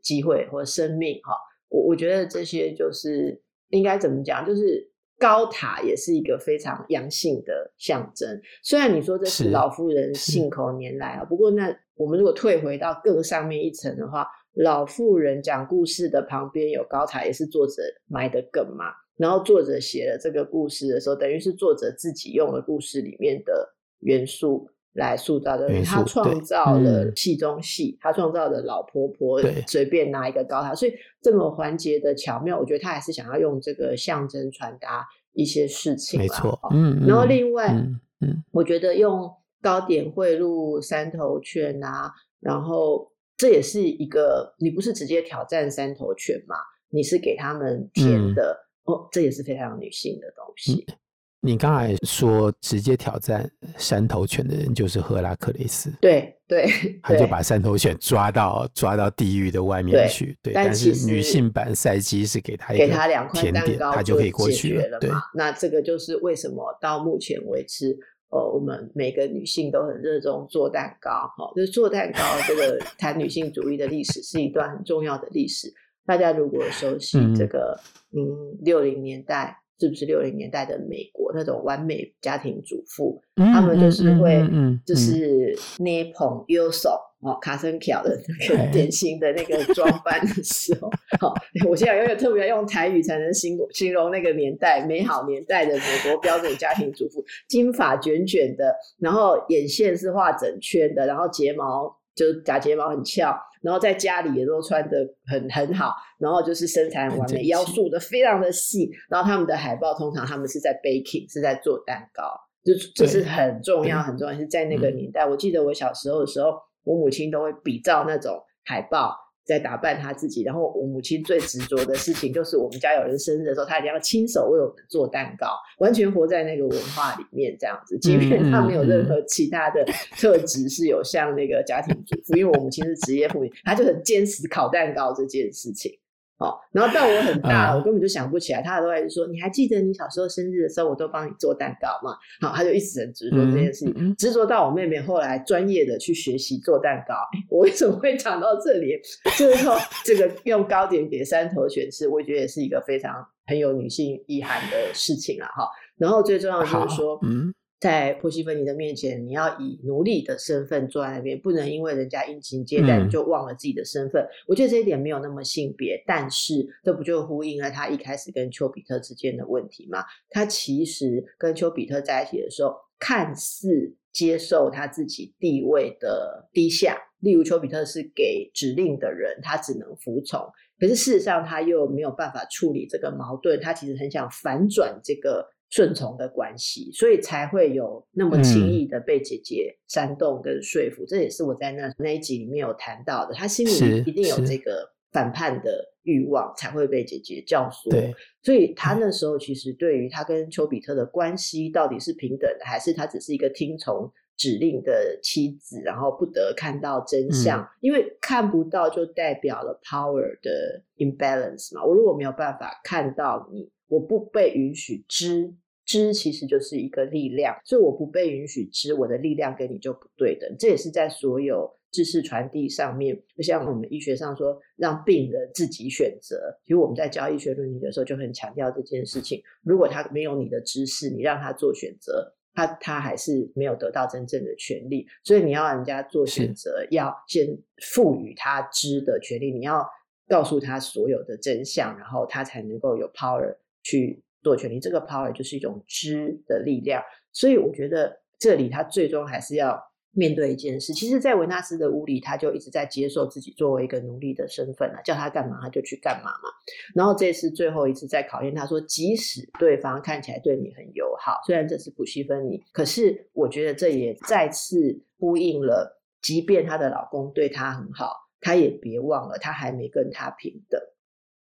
[0.01, 1.19] 机会或生命？
[1.23, 1.34] 哈，
[1.69, 4.89] 我我觉得这些就是应该怎么讲，就是。
[5.21, 18.86] 高塔也是一个非常阳性的象征，虽然你说这是老妇人信口拈来啊，不过那我们如果退回到更上面一层的话，老妇人讲故事的旁边有高塔，也是作者埋的梗嘛。
[19.15, 24.70] 然后作者写了这个故事的时候，等于是作者自己用了故事里面的元素。
[24.96, 36.60] 来塑造的人，他创造了戏中戏，他创造了老婆婆随便拿一个高塔，所以这么环节的巧妙，我觉得他还是想要用这个象征传达一些事情，没错。
[36.74, 42.12] 嗯，然后另外，嗯，嗯我觉得用糕点贿赂三头犬啊，
[42.42, 46.58] 然后这也是一个，你不是直接挑战三头犬嘛？
[46.90, 50.84] 你是给他们甜的，嗯、哦，这也是非常女性的东西。
[50.90, 50.96] 嗯
[51.43, 56.67] 你刚才说直接挑战山头犬的人就是赫拉克雷斯，对对，
[57.01, 60.54] 他就把山头犬抓到抓到地狱的外面去，对。
[60.54, 65.10] 但是女性版赛姬是给他一个给他两块蛋糕，他就可以过去了，对。
[65.34, 67.97] 那这个就是为什么到目前为止，
[68.30, 75.73] 呃，我们每个女性都很热衷做蛋糕，哈，就是做蛋糕这个 谈女性主义的历史是一段很重要的历史。
[76.06, 77.80] 大家如果熟悉这个，
[78.12, 79.58] 嗯，六零年代。
[79.82, 83.20] 是不是六零年代的美国那种完美家庭主妇？
[83.38, 84.39] 嗯、他们就是会，
[84.86, 86.91] 就是捏捧右手
[87.22, 90.88] 哦，卡森乔的那个典型的那个装扮的时候，
[91.20, 91.34] 好，
[91.67, 103.36] 我现在有点特别要用台语才能形形容那个年代美好年代的美国标准家庭主妇，金发卷卷的，然后眼线是画整圈的，然后睫毛就是假睫毛很翘。
[103.62, 108.89] 然后在家里也都穿的很很好，然后就是身材很完美，腰束的非常的细。
[109.10, 112.24] 然后他们的海报通常他们是在 baking，是在做蛋糕，
[112.63, 114.38] 就这是很重要很重要。
[114.38, 116.52] 是在那个年代，我记得我小时候的时候，
[116.84, 119.15] 我母亲都会比照那种海报。
[119.52, 125.48] 在打扮他自己，然后我母亲最执着的事情就是，我们家有人生日的时候，她一定要亲手为我们做蛋糕，
[125.80, 128.00] 完全活在那个文化里面，这样子。
[128.00, 129.84] 即便她没有任何其他的
[130.18, 135.92] 特质是有像那个家庭主妇，因为我母亲是职业妇女，她就很坚持烤蛋糕这件事情。
[136.41, 138.62] 哦，然后到我很大，我根本就想不起来。
[138.62, 147.13] 他都还是说：“你还记得你小时候生日的时候，我都帮你做蛋糕吗？”好，他就一直很执着这件事情，执着到我妹妹后来专业的去学习做蛋糕。
[147.49, 148.99] 我为什么会讲到这里？
[149.38, 155.45] 就是说，这个 用糕点给三头犬吃，我觉得也是一个非常很有女性意涵的事情了！
[155.45, 157.54] 哈，然后最重要的就是说，嗯。
[157.82, 164.22] 在波西芬尼的面前，你要以奴隶的身份坐在那边，不能因为人家殷勤接待，你就忘了自己的身份。
[164.22, 170.04] 嗯、我觉得这一点没有那么性别，但是这不就呼应了他一开始跟丘比特之间的问题吗？
[170.30, 180.39] 他其实跟丘比特在一起的时候，看似接受他自己地位的低下，例如丘比特是给指令的人，他只能服从。
[180.80, 185.50] 可是事实上，他又没有办法处理这个矛盾，他其实很想反转这个。
[185.72, 191.04] 顺从的关系，所以才会有那么轻易的被姐姐煽动跟说服。
[191.04, 193.34] 嗯、这也是我在那那一集里面有谈到的。
[193.34, 198.14] 他心里一定有这个反叛的欲望，才会被姐姐教唆。
[198.44, 207.62] 所以他那时候其实对于他跟丘比特的关系到底是平等的，还是他只是一个听从指令的妻子，然后不得看到真相？
[207.62, 211.86] 嗯、因为看不到就代表了 power 的 imbalance 嘛。
[211.86, 215.54] 我如果没有办法看到你，我不被允许知。
[215.92, 220.56] 知其实就是一个力量，所以我不被允许知，我的力量跟你就不对等。
[220.58, 226.58] 这也是在所有知识传递上面，就像我们医学上说，让病人自己选择。
[226.63, 229.42] 其实我们在教医学伦理的时候就很强调这件事情。
[229.63, 235.06] 如果他没有你的知识，你让他做选择，他他还是没有得到真正的权利。
[235.25, 237.46] 所以你要人家做选择，要先
[237.94, 239.85] 赋予他知的权利，你要
[240.29, 244.23] 告诉他所有的真相，然后他才能够有 power 去。
[244.42, 249.79] 做权力，这个 power 就是一种知的力量，所以我觉得这里他最终还是要
[250.13, 250.94] 面对一件事。
[250.94, 256.50] 其实，在维纳斯的屋里，他就一直在接受自己作为一个奴隶的身份啊，叫他干嘛他就去干嘛嘛。
[256.94, 270.81] 然后这次最后一次在考验他说，即使对方看起来对你很友好，虽然这是普西芬妮，可是我觉得这也再次呼应了，即便她的老公对她很好，她也别忘了，她还没跟他平等。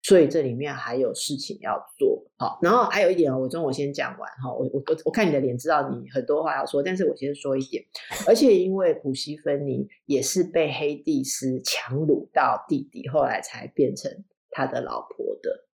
[0.09, 7.85] 所以这里面还有事情要做，好，然后还有一点哦，我中我先讲完哈，我我我我看你的脸知道你很多话要说，但是我先说一点，
[8.27, 14.11] 而且因为普西芬尼也是被黑帝斯强掳到弟弟，后来才变成
[14.49, 15.67] 他的老婆的，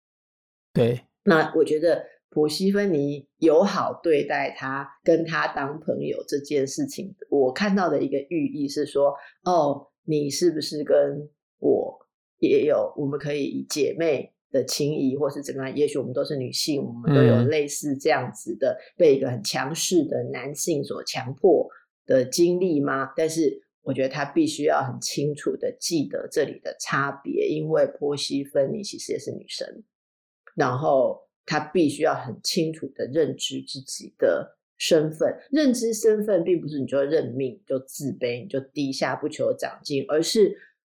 [0.73, 9.15] 对，那我觉得普西芬尼友好对待他，跟他当朋友这件事情，我看到的一个寓意是说，
[9.45, 11.29] 哦，你是不是跟我？
[12.45, 15.77] 也有，我们可以以姐妹的情谊，或是怎么样？
[15.77, 21.69] 也许我们都是女性，我们都有类似这样子的被一个很强势的男性所强迫
[22.07, 23.13] 的经历吗？
[23.17, 29.67] 但是我觉得他必须要很清楚的记得这里的差别，因为波西芬妮其实也是女生，
[30.55, 40.57] 然后他必须要很清楚的认知自己的身份，认知身份并不是你就认命，就自卑，你就低下不求长进，而是。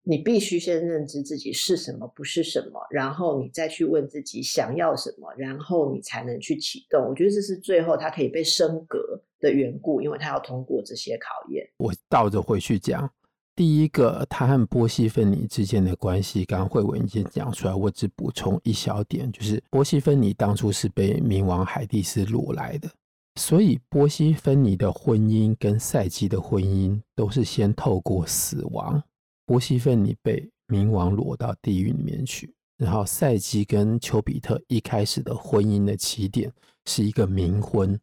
[0.10, 7.10] 你必须先认知自己是什么，不是什么，然后你再去问自己想要什么，然后你才能去启动。
[7.10, 11.68] 我觉得这是最后他可以被升格的缘故，因为他要通过这些考验。
[11.78, 13.12] 我倒着回去讲，
[13.54, 22.90] 第一个，他和波西芬尼之间的关系，刚刚慧文已经讲出来，我只补充一小点，就是波西芬尼当初是被冥王海蒂斯掳来的，
[23.36, 29.04] 所以波西芬尼的婚姻跟赛姬的婚姻都是先透过死亡。
[29.48, 36.52] 波西芬尼被冥王裸到地狱里面去，然后赛基跟丘比特一开始的婚姻的起点
[36.86, 37.98] 是一个冥婚，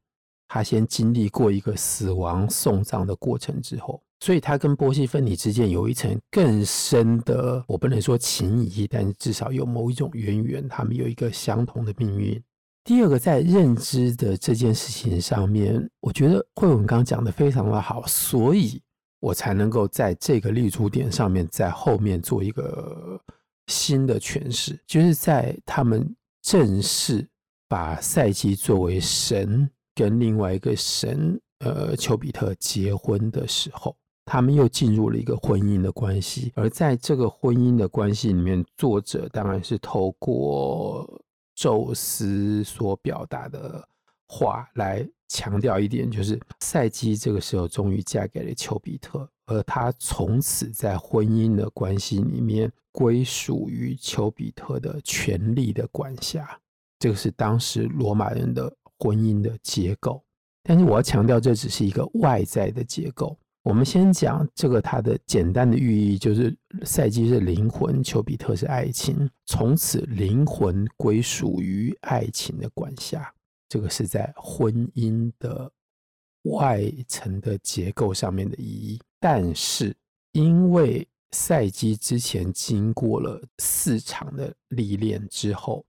[0.49, 12.43] 他先经历过一个死亡送葬的过程之后，所以他跟波西芬尼之间有一层更深的，我不能说情谊，但至少有某一种渊源，他们有一个相同的命运。
[12.85, 18.81] 第二个，在认知的这件事情上面，我觉得慧文刚讲的非常的好，所以。
[19.25, 23.18] 我才能够在这个立足点上面，在后面做一个
[23.68, 27.27] 新的诠释，就是在他们正式
[27.66, 33.97] 把赛姬作为神跟另外一个神，呃，丘比特结婚的时候，
[34.27, 36.53] 他们又进入了一个婚姻的关系。
[36.55, 41.09] 而在这个婚姻的关系里面，作者当然是透过
[41.55, 43.89] 宙斯所表达的
[44.29, 45.09] 话来。
[45.35, 56.49] 强调一点，就是赛姬这个时候终于嫁给了丘比特，而她从此在婚姻的关系里面归属于丘比特的权力的管辖。
[57.01, 60.22] 这个是当时罗马人的婚姻的结构。
[60.62, 63.37] 但是我要强调，这只是一个外在的结构。
[63.64, 73.34] 我们先讲这个它的简单的寓意，就是赛姬是灵魂，丘比特是爱情，从此灵魂归属于爱情的管辖。
[73.75, 75.68] 这个是在婚姻的
[76.43, 79.93] 外层的结构上面的意义，但是
[80.31, 85.85] 因为赛姬之前经过了四场的历练之后，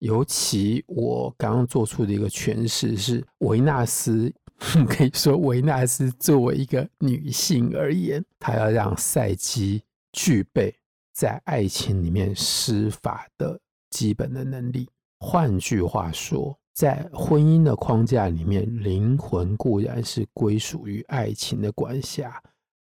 [0.00, 4.34] 尤其我刚刚做出的一个诠释是，维纳斯
[4.88, 10.74] 可以说维纳斯作为一个女性而言，她要让赛姬具备
[11.14, 13.60] 在爱情里面施法的
[13.90, 14.90] 基本的能力。
[15.20, 16.58] 换句话说。
[16.72, 22.42] 在婚姻的框架里面，灵魂固然是归属于爱情的管辖，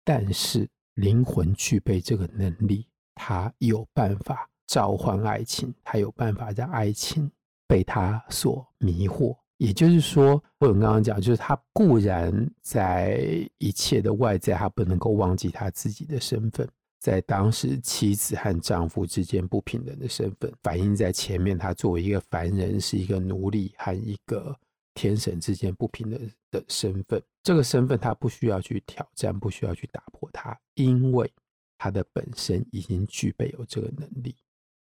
[0.04, 7.30] 但是灵魂具备这个能力，他有办法召唤爱情，他有办法让爱情
[7.68, 9.36] 被他所迷惑。
[9.58, 16.68] 也就是说，我们刚刚讲，就是他固然在一切的外在，他不能够忘记他自己的身份。
[17.06, 21.56] 在当时，妻子和丈夫之间不平等的身份，反映在前面。
[21.56, 24.52] 他作为一个凡人，是一个奴隶和一个
[24.92, 27.22] 天神之间不平等的身份。
[27.44, 31.32] 这个身份他不需要去挑战，不需要去打破它，因为
[31.78, 34.34] 他的本身已经具备有这个能力。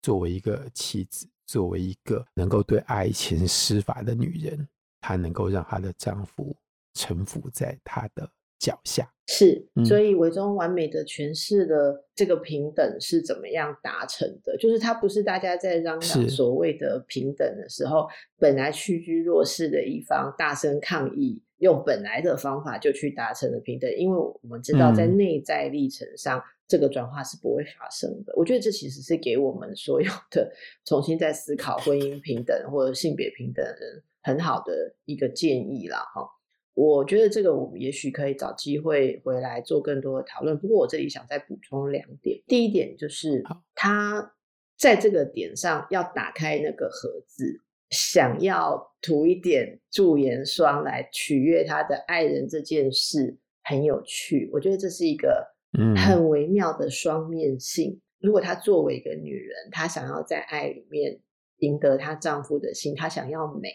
[0.00, 4.68] 作为一个妻子，作为一个能够对爱情施法的女人，
[5.00, 6.56] 她能够让她的丈夫
[6.94, 9.12] 臣服在她的脚下。
[9.28, 14.56] 是，所以韦中完美的诠释了这个平等是怎么样达成的。
[14.56, 18.06] 就是它不是大家在嚷嚷所谓的平等的时候，
[18.38, 23.92] 本来屈居弱势的一方大声抗议，用本来的方法就去达成了平等。
[23.96, 28.32] 因为我们知道，在内在历程上，这个转化是不会发生的。
[28.36, 30.48] 我觉得这其实是给我们所有的
[30.84, 36.35] 重新在思考婚姻平等或者性别平等的人很好的一个建议啦，哈。
[36.76, 40.58] 我觉得这个我们也许可以找机会回来做更多的讨论。
[40.58, 42.38] 不过我这里想再补充两点。
[42.46, 43.42] 第一点就是
[43.74, 44.34] 他
[44.78, 54.50] 在这个点上要打开那个盒子，想要涂一点驻颜霜来取悦他的爱人这件事很有趣。
[54.52, 55.46] 我觉得这是一个
[55.96, 57.92] 很微妙的双面性。
[57.92, 58.00] 嗯。
[58.20, 61.20] 如果她作为一个女人，她想要在爱里面
[61.58, 63.70] 赢得她丈夫的心，她想要美。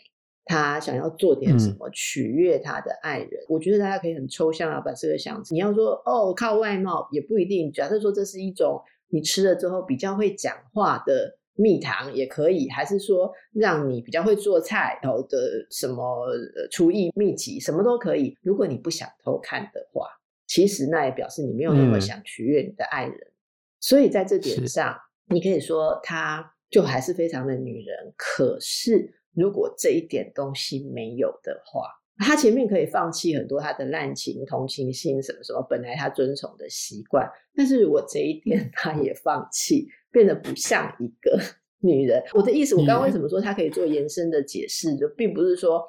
[0.46, 5.42] 他想要做点什么取悦他的爱人，嗯，我觉得大家可以很抽象啊，把这个想。
[5.52, 7.72] 你要说哦，靠外貌也不一定。
[7.72, 15.38] 假设说这是一种你吃了之后比较会讲话的蜜糖也可以，还是说让你比较会做菜哦的
[15.70, 16.28] 什么
[16.72, 18.36] 厨艺秘籍，什么都可以。
[18.42, 20.08] 如果你不想偷看的话，
[20.48, 23.14] 其实那也表示你没有那么想取悦你的爱人。
[23.14, 23.32] 嗯，
[23.80, 29.14] 所以在这点上，你可以说她就还是非常的女人，可是。
[29.34, 37.30] 如果这一点东西没有的话，他前面可以放弃很多他的滥情、同情心什么什么，本来他遵从的习惯。
[37.56, 41.40] 但是如果这一点他也放弃，变得不像一个
[41.82, 42.22] 女人。
[42.34, 45.84] 我的意思，我刚刚为什么说他可以做延伸的解释，就并不是说。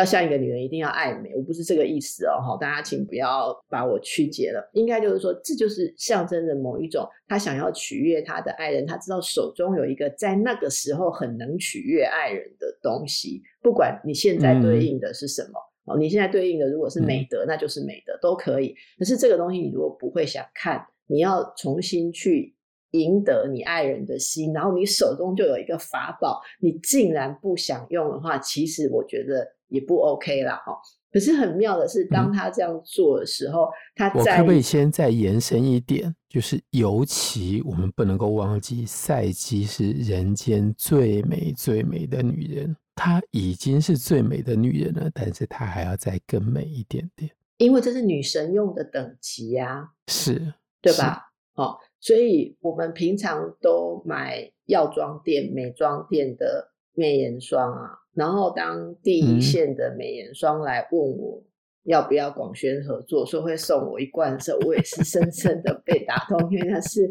[0.00, 4.70] 要像一个女人，一定要爱美，我不是这个意思哦，大家请不要把我曲解了。
[4.72, 13.42] 应该就是说，这就是象征着某一种他想要取悦他的爱人，他知道手中有一个在那个时候很能取悦爱人的东西。
[13.62, 18.74] 不管你现在对应的是什么，哦、嗯，你现在对应的如果是美德，那就是美德，都可以。
[18.98, 22.54] 可是这个东西，你如果不会想看，你要重新去
[22.92, 29.46] 赢得你爱人的心，然后你手中就有一个法宝，你竟然不想用的话，其实我觉得。
[29.70, 30.76] 也不 OK 啦，哈。
[31.12, 36.14] 可是很妙的是，当他这样做的时候，嗯、他在我可不可以先再延伸一点？
[36.28, 51.32] 就是尤其我们不能够忘记，赛姬是人间最美最美的女人，她已经是最美的女人了，但是她还要再更美一点点，因为这是女神用的等级呀、啊，是，对吧？
[51.54, 57.98] 哦，所以我们平常都买药妆店、美妆店的面颜霜啊。
[58.12, 61.42] 然后，当第一线的美颜霜来问我
[61.84, 67.08] 要不要广宣合作，说会送我一罐的时候，我也是深深的被打动，因为那是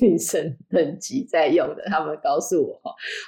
[0.00, 1.84] 女神等级在用的。
[1.86, 2.80] 他们告诉我，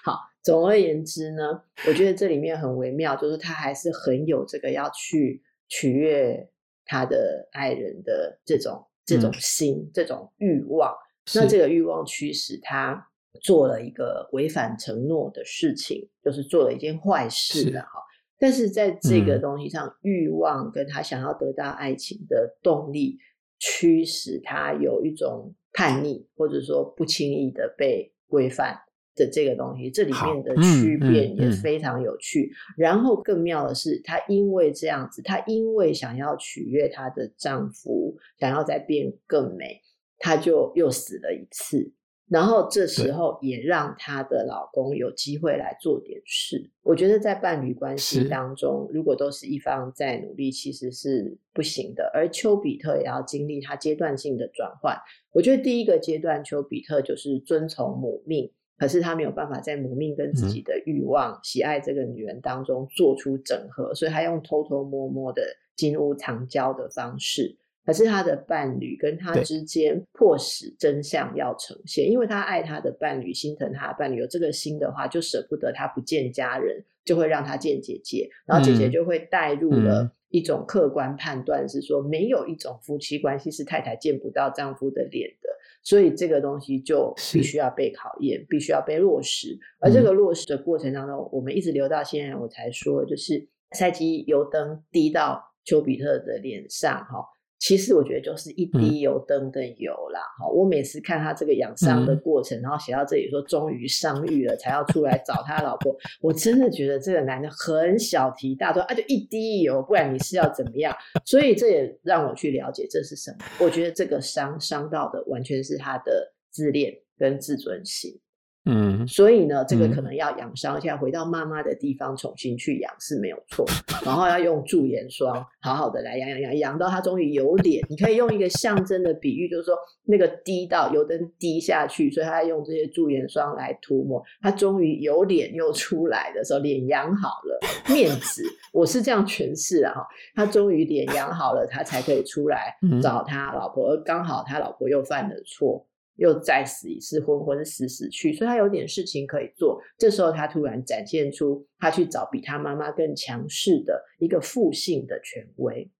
[0.05, 6.49] 好，总而言之呢，我觉得这里面很微妙，就是他还是很有这个要去取悦
[6.85, 10.95] 他的爱人的这种这种心、嗯、这种欲望。
[11.35, 13.09] 那这个欲望驱使他。
[13.43, 18.03] 做了一个违反承诺的事情，就是做了一件坏事了哈。
[18.39, 23.19] 但是在这个东西上，嗯，欲望跟他想要得到爱情的动力，
[23.59, 28.79] 驱使他有一种叛逆，或者说不轻易的被规范
[29.15, 29.91] 的这个东西。
[29.91, 32.51] 这里面的区别也非常有趣。
[32.79, 39.83] 然后更妙的是，她因为这样子，她因为想要取悦她的丈夫，想要再变更美，
[40.19, 41.93] 她就又死了一次。
[42.31, 46.71] 然后这时候也让她的老公有机会来做点事。
[46.85, 52.09] 我觉得在伴侣关系当中，如果都是一方在努力，其实是不行的。
[52.15, 54.97] 而丘比特也要经历他阶段性的转换。
[55.33, 65.43] 我觉得第一个阶段，丘比特就是遵从母命，可是他没有办法在母命跟自己的欲望、嗯、喜爱这个女人当中做出整合，所以他用偷偷摸摸的
[65.75, 67.57] 金屋藏娇的方式。
[67.91, 85.49] 可是他的伴侣跟他之间迫使真相要呈现，因为他爱他的伴侣，心疼他的伴侣，有这个心的话，就舍不得他不见家人，就会让他见姐姐，然后姐姐就会带入了一种客观判断，是说没有一种夫妻关系是太太见不到丈夫的脸的，
[85.83, 89.59] 所以这个东西就必须要被考验，必须要被落实。
[89.81, 97.27] 而这个落实的过程当中，我们一直留到现在，我才说，就是赛姬油灯滴到丘比特的脸上，哈。
[97.61, 100.57] 其实我觉得就是一滴油灯的油啦，哈、嗯！
[100.57, 108.95] 我每次看他这个养伤的过程，嗯、然后写到这里说终于伤愈了，才要出来找他老婆，我真的觉得这个男的很小题大做啊！
[108.95, 110.97] 就一滴油，不然你是要怎么样？
[111.27, 113.45] 所以这也让我去了解这是什么。
[113.61, 118.19] 我觉得这个伤伤到的完全是他的自恋跟自尊心。
[118.67, 123.65] 嗯，所以呢，这个可能要养伤一下，回到妈妈的地方重新去养是没有错。
[124.05, 127.83] 然后要用驻颜霜，好好的来养养养，养到它终于有脸。
[127.89, 137.59] 你可以用一个象征的比喻，就是说那个滴到油灯滴下去，所以他用这些驻颜霜来涂抹，他终于有脸又出来的时候，脸养好了，
[137.95, 138.43] 面子，
[138.75, 140.07] 我是这样诠释啊哈。
[140.35, 145.87] 他终于脸养好了，他才可以出来找他老婆，而刚好他老婆又犯了错。
[146.21, 149.81] 又再死一次，昏昏死死去，所以他有点事情可以做。
[149.99, 155.91] 这时候他突然展现出他去找比他妈妈更强势的一个父性的权威。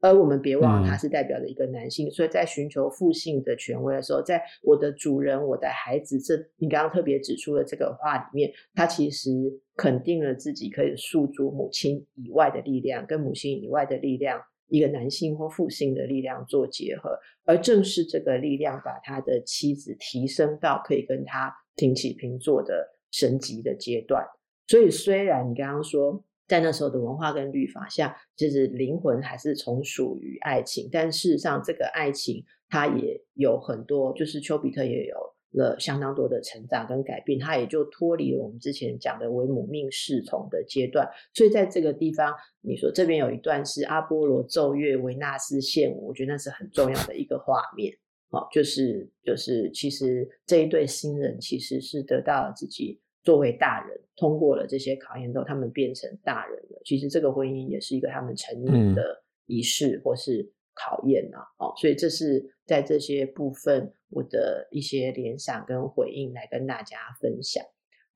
[0.00, 9.30] 而我们别忘了，他是代表着一个男性，嗯、所以在寻求父性的权威的时候，在我的主人、我的孩子这你刚刚特别指出的这个话里面，他其实
[9.76, 14.38] 肯定了自己可以诉诸母亲以外的力量，跟母亲以外的力量，
[14.76, 24.24] 一个男性或父性的力量做结合，而正是这个力量把他的妻子提升到可以跟他平起平坐的神级的阶段。
[24.66, 26.24] 所以，虽然你刚刚说。
[26.46, 35.16] 在那时候的文化跟律法下，其实灵魂还是从属于爱情，但事实上，这个爱情它也有很多，就是丘比特也有
[35.54, 41.08] 了相当多的成长跟改变，它也就脱离了我们之前讲的为母命侍从的阶段。
[41.32, 47.94] 所以在这个地方，你说这边有一段是阿波罗奏乐，维纳斯献舞，我觉得那是很重要的一个画面。
[48.30, 53.00] 哦，就是就是，其实这一对新人其实是得到了自己。
[53.22, 56.82] 作为大人，通过了这些考验之后，他们变成大人了。
[56.84, 59.02] 其实这个婚姻也是一个他们成年的
[59.46, 61.66] 仪式或是考验呐、啊。
[61.66, 67.64] 哦，所以这是在这些部分我的一些联想跟回应来跟大家分享。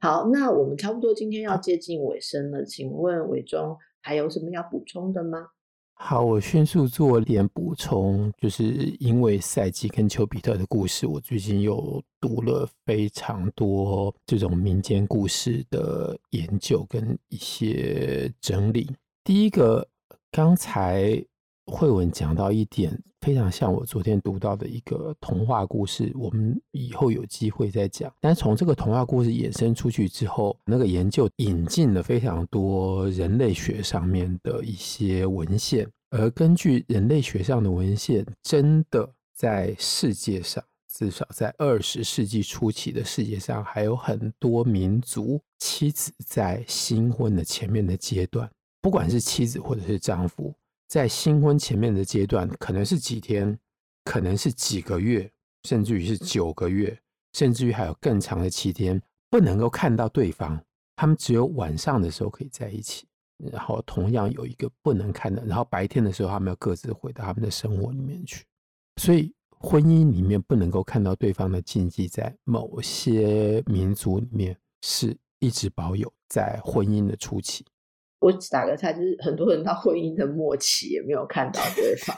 [0.00, 5.48] 好，那我们差不多今天要接近尾声了，请问伟忠还有什么要补充的吗？
[6.00, 8.64] 好，我迅速做点补充，就是
[9.00, 18.88] 因为赛季跟丘比特的故事，我最近又读了非常多这种民间故事的研究跟一些整理。
[19.24, 19.88] 第一个，
[20.30, 21.20] 刚才
[21.69, 28.12] 慧文讲到一点，非常像我昨天读到的一个童话故事，我们以后有机会再讲。
[28.21, 48.51] 但从这个童话故事衍生出去之后，那个研究引进了非常多人类学上面的一些文献，而根据人类学上的文献，真的在世界上，至少在二十世纪初期的世界上，还有很多民族，妻子在新婚的前面的阶段，
[48.81, 50.55] 不管是妻子或者是丈夫。
[50.89, 53.57] 在新婚前面的阶段，可能是几天，
[54.05, 55.30] 可能是几个月，
[55.64, 56.99] 甚至于是九个月，
[57.34, 60.59] 甚至于还有更长的七天，不能够看到对方。
[60.97, 63.07] 他们只有晚上的时候可以在一起，
[63.53, 68.45] 然后同样有一个不能看的，然后白天的时候他们要各自回到他们的生活里面去。
[68.97, 77.64] 所以婚姻里面不能够看到对方的禁忌，在某些民族里面是一直保有在婚姻的初期。
[78.21, 82.16] 我打个岔，就是很多人到婚姻的末期也没有看到对方。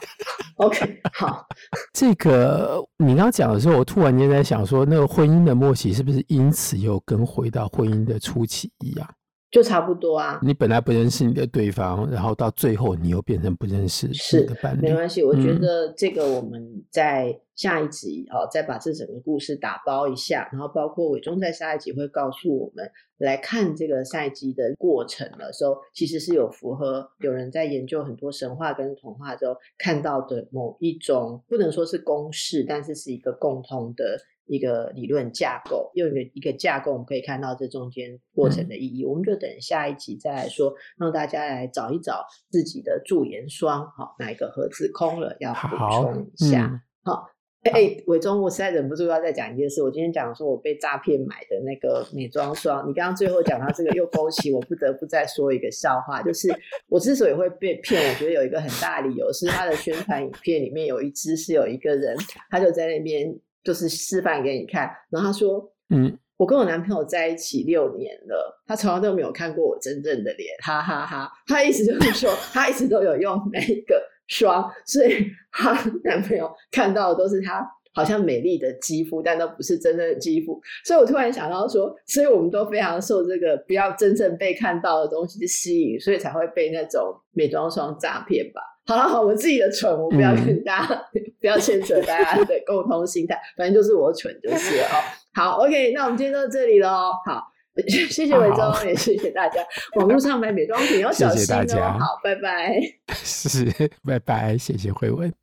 [0.55, 1.45] OK， 好，
[1.93, 9.07] 这个你刚刚讲的时候，我突然间在想说，那个婚姻的末期是不是因此又跟回到婚姻的初期一样？
[9.51, 10.39] 就差不多啊。
[10.41, 14.81] 你本来不认识你的对方，然后到最后你又变成不认识是的伴侣。
[14.81, 34.17] 没关系，我觉得这个我们在下一集哦，再把这整个故事打包一下，然后包括伟忠在下一集会告诉我们来看这个赛季的过程的时候，其实是有符合有人在研究很多神话跟童话之后看到的某一种，不能说是公式，但是是一个共通的。
[34.51, 39.05] 一个理论架构，用一个一个架构，我们可以看到这中间过程的意义。
[39.05, 46.83] 嗯、我们就等下一集再来说，让大家来找一找自己的驻颜霜，好，哪一个盒子空了要补充一下。
[47.01, 47.29] 好，
[47.63, 49.81] 哎、嗯，伟忠、欸，我实在忍不住要再讲一件事。
[49.81, 56.49] 我今天讲说我被诈骗买的那个美妆霜，你刚刚最后讲到这个，又勾起我不得不再说一个笑话，就是
[56.89, 62.17] 我之所以会被骗，我觉得有一个很大理由是他的宣传影片里面有一支是有一个人，
[62.49, 63.33] 他就在那边。
[63.63, 80.59] 就是示范给你看，然后他说：“嗯，我跟我男朋友在一起六年了，他从来都没有看过我真正的脸，哈哈哈哈。”他意思就是说，他一直都有用那个霜，所以他男朋友看到的都是他好像美丽的肌肤，但都不是真正的肌肤。
[80.85, 88.61] 所以我突然想到说，所以我们都非常受这个不要真正被看到的东西吸引，所以才会被那种美妆霜诈骗吧。
[88.85, 94.97] 好了好，我自己的蠢，我不要跟大家、嗯、 不要牵扯大家的共同心态，反正就是我蠢就是了哦。
[95.33, 97.11] 好，OK，那我们今天到这里喽。
[97.25, 97.41] 好，
[97.87, 99.61] 谢谢伟忠，也谢谢大家。
[99.95, 101.39] 网络上买美妆品要小心哦。
[101.39, 102.81] 谢谢大家，好，拜拜。
[103.23, 103.65] 是，
[104.03, 105.40] 拜拜，谢谢慧文。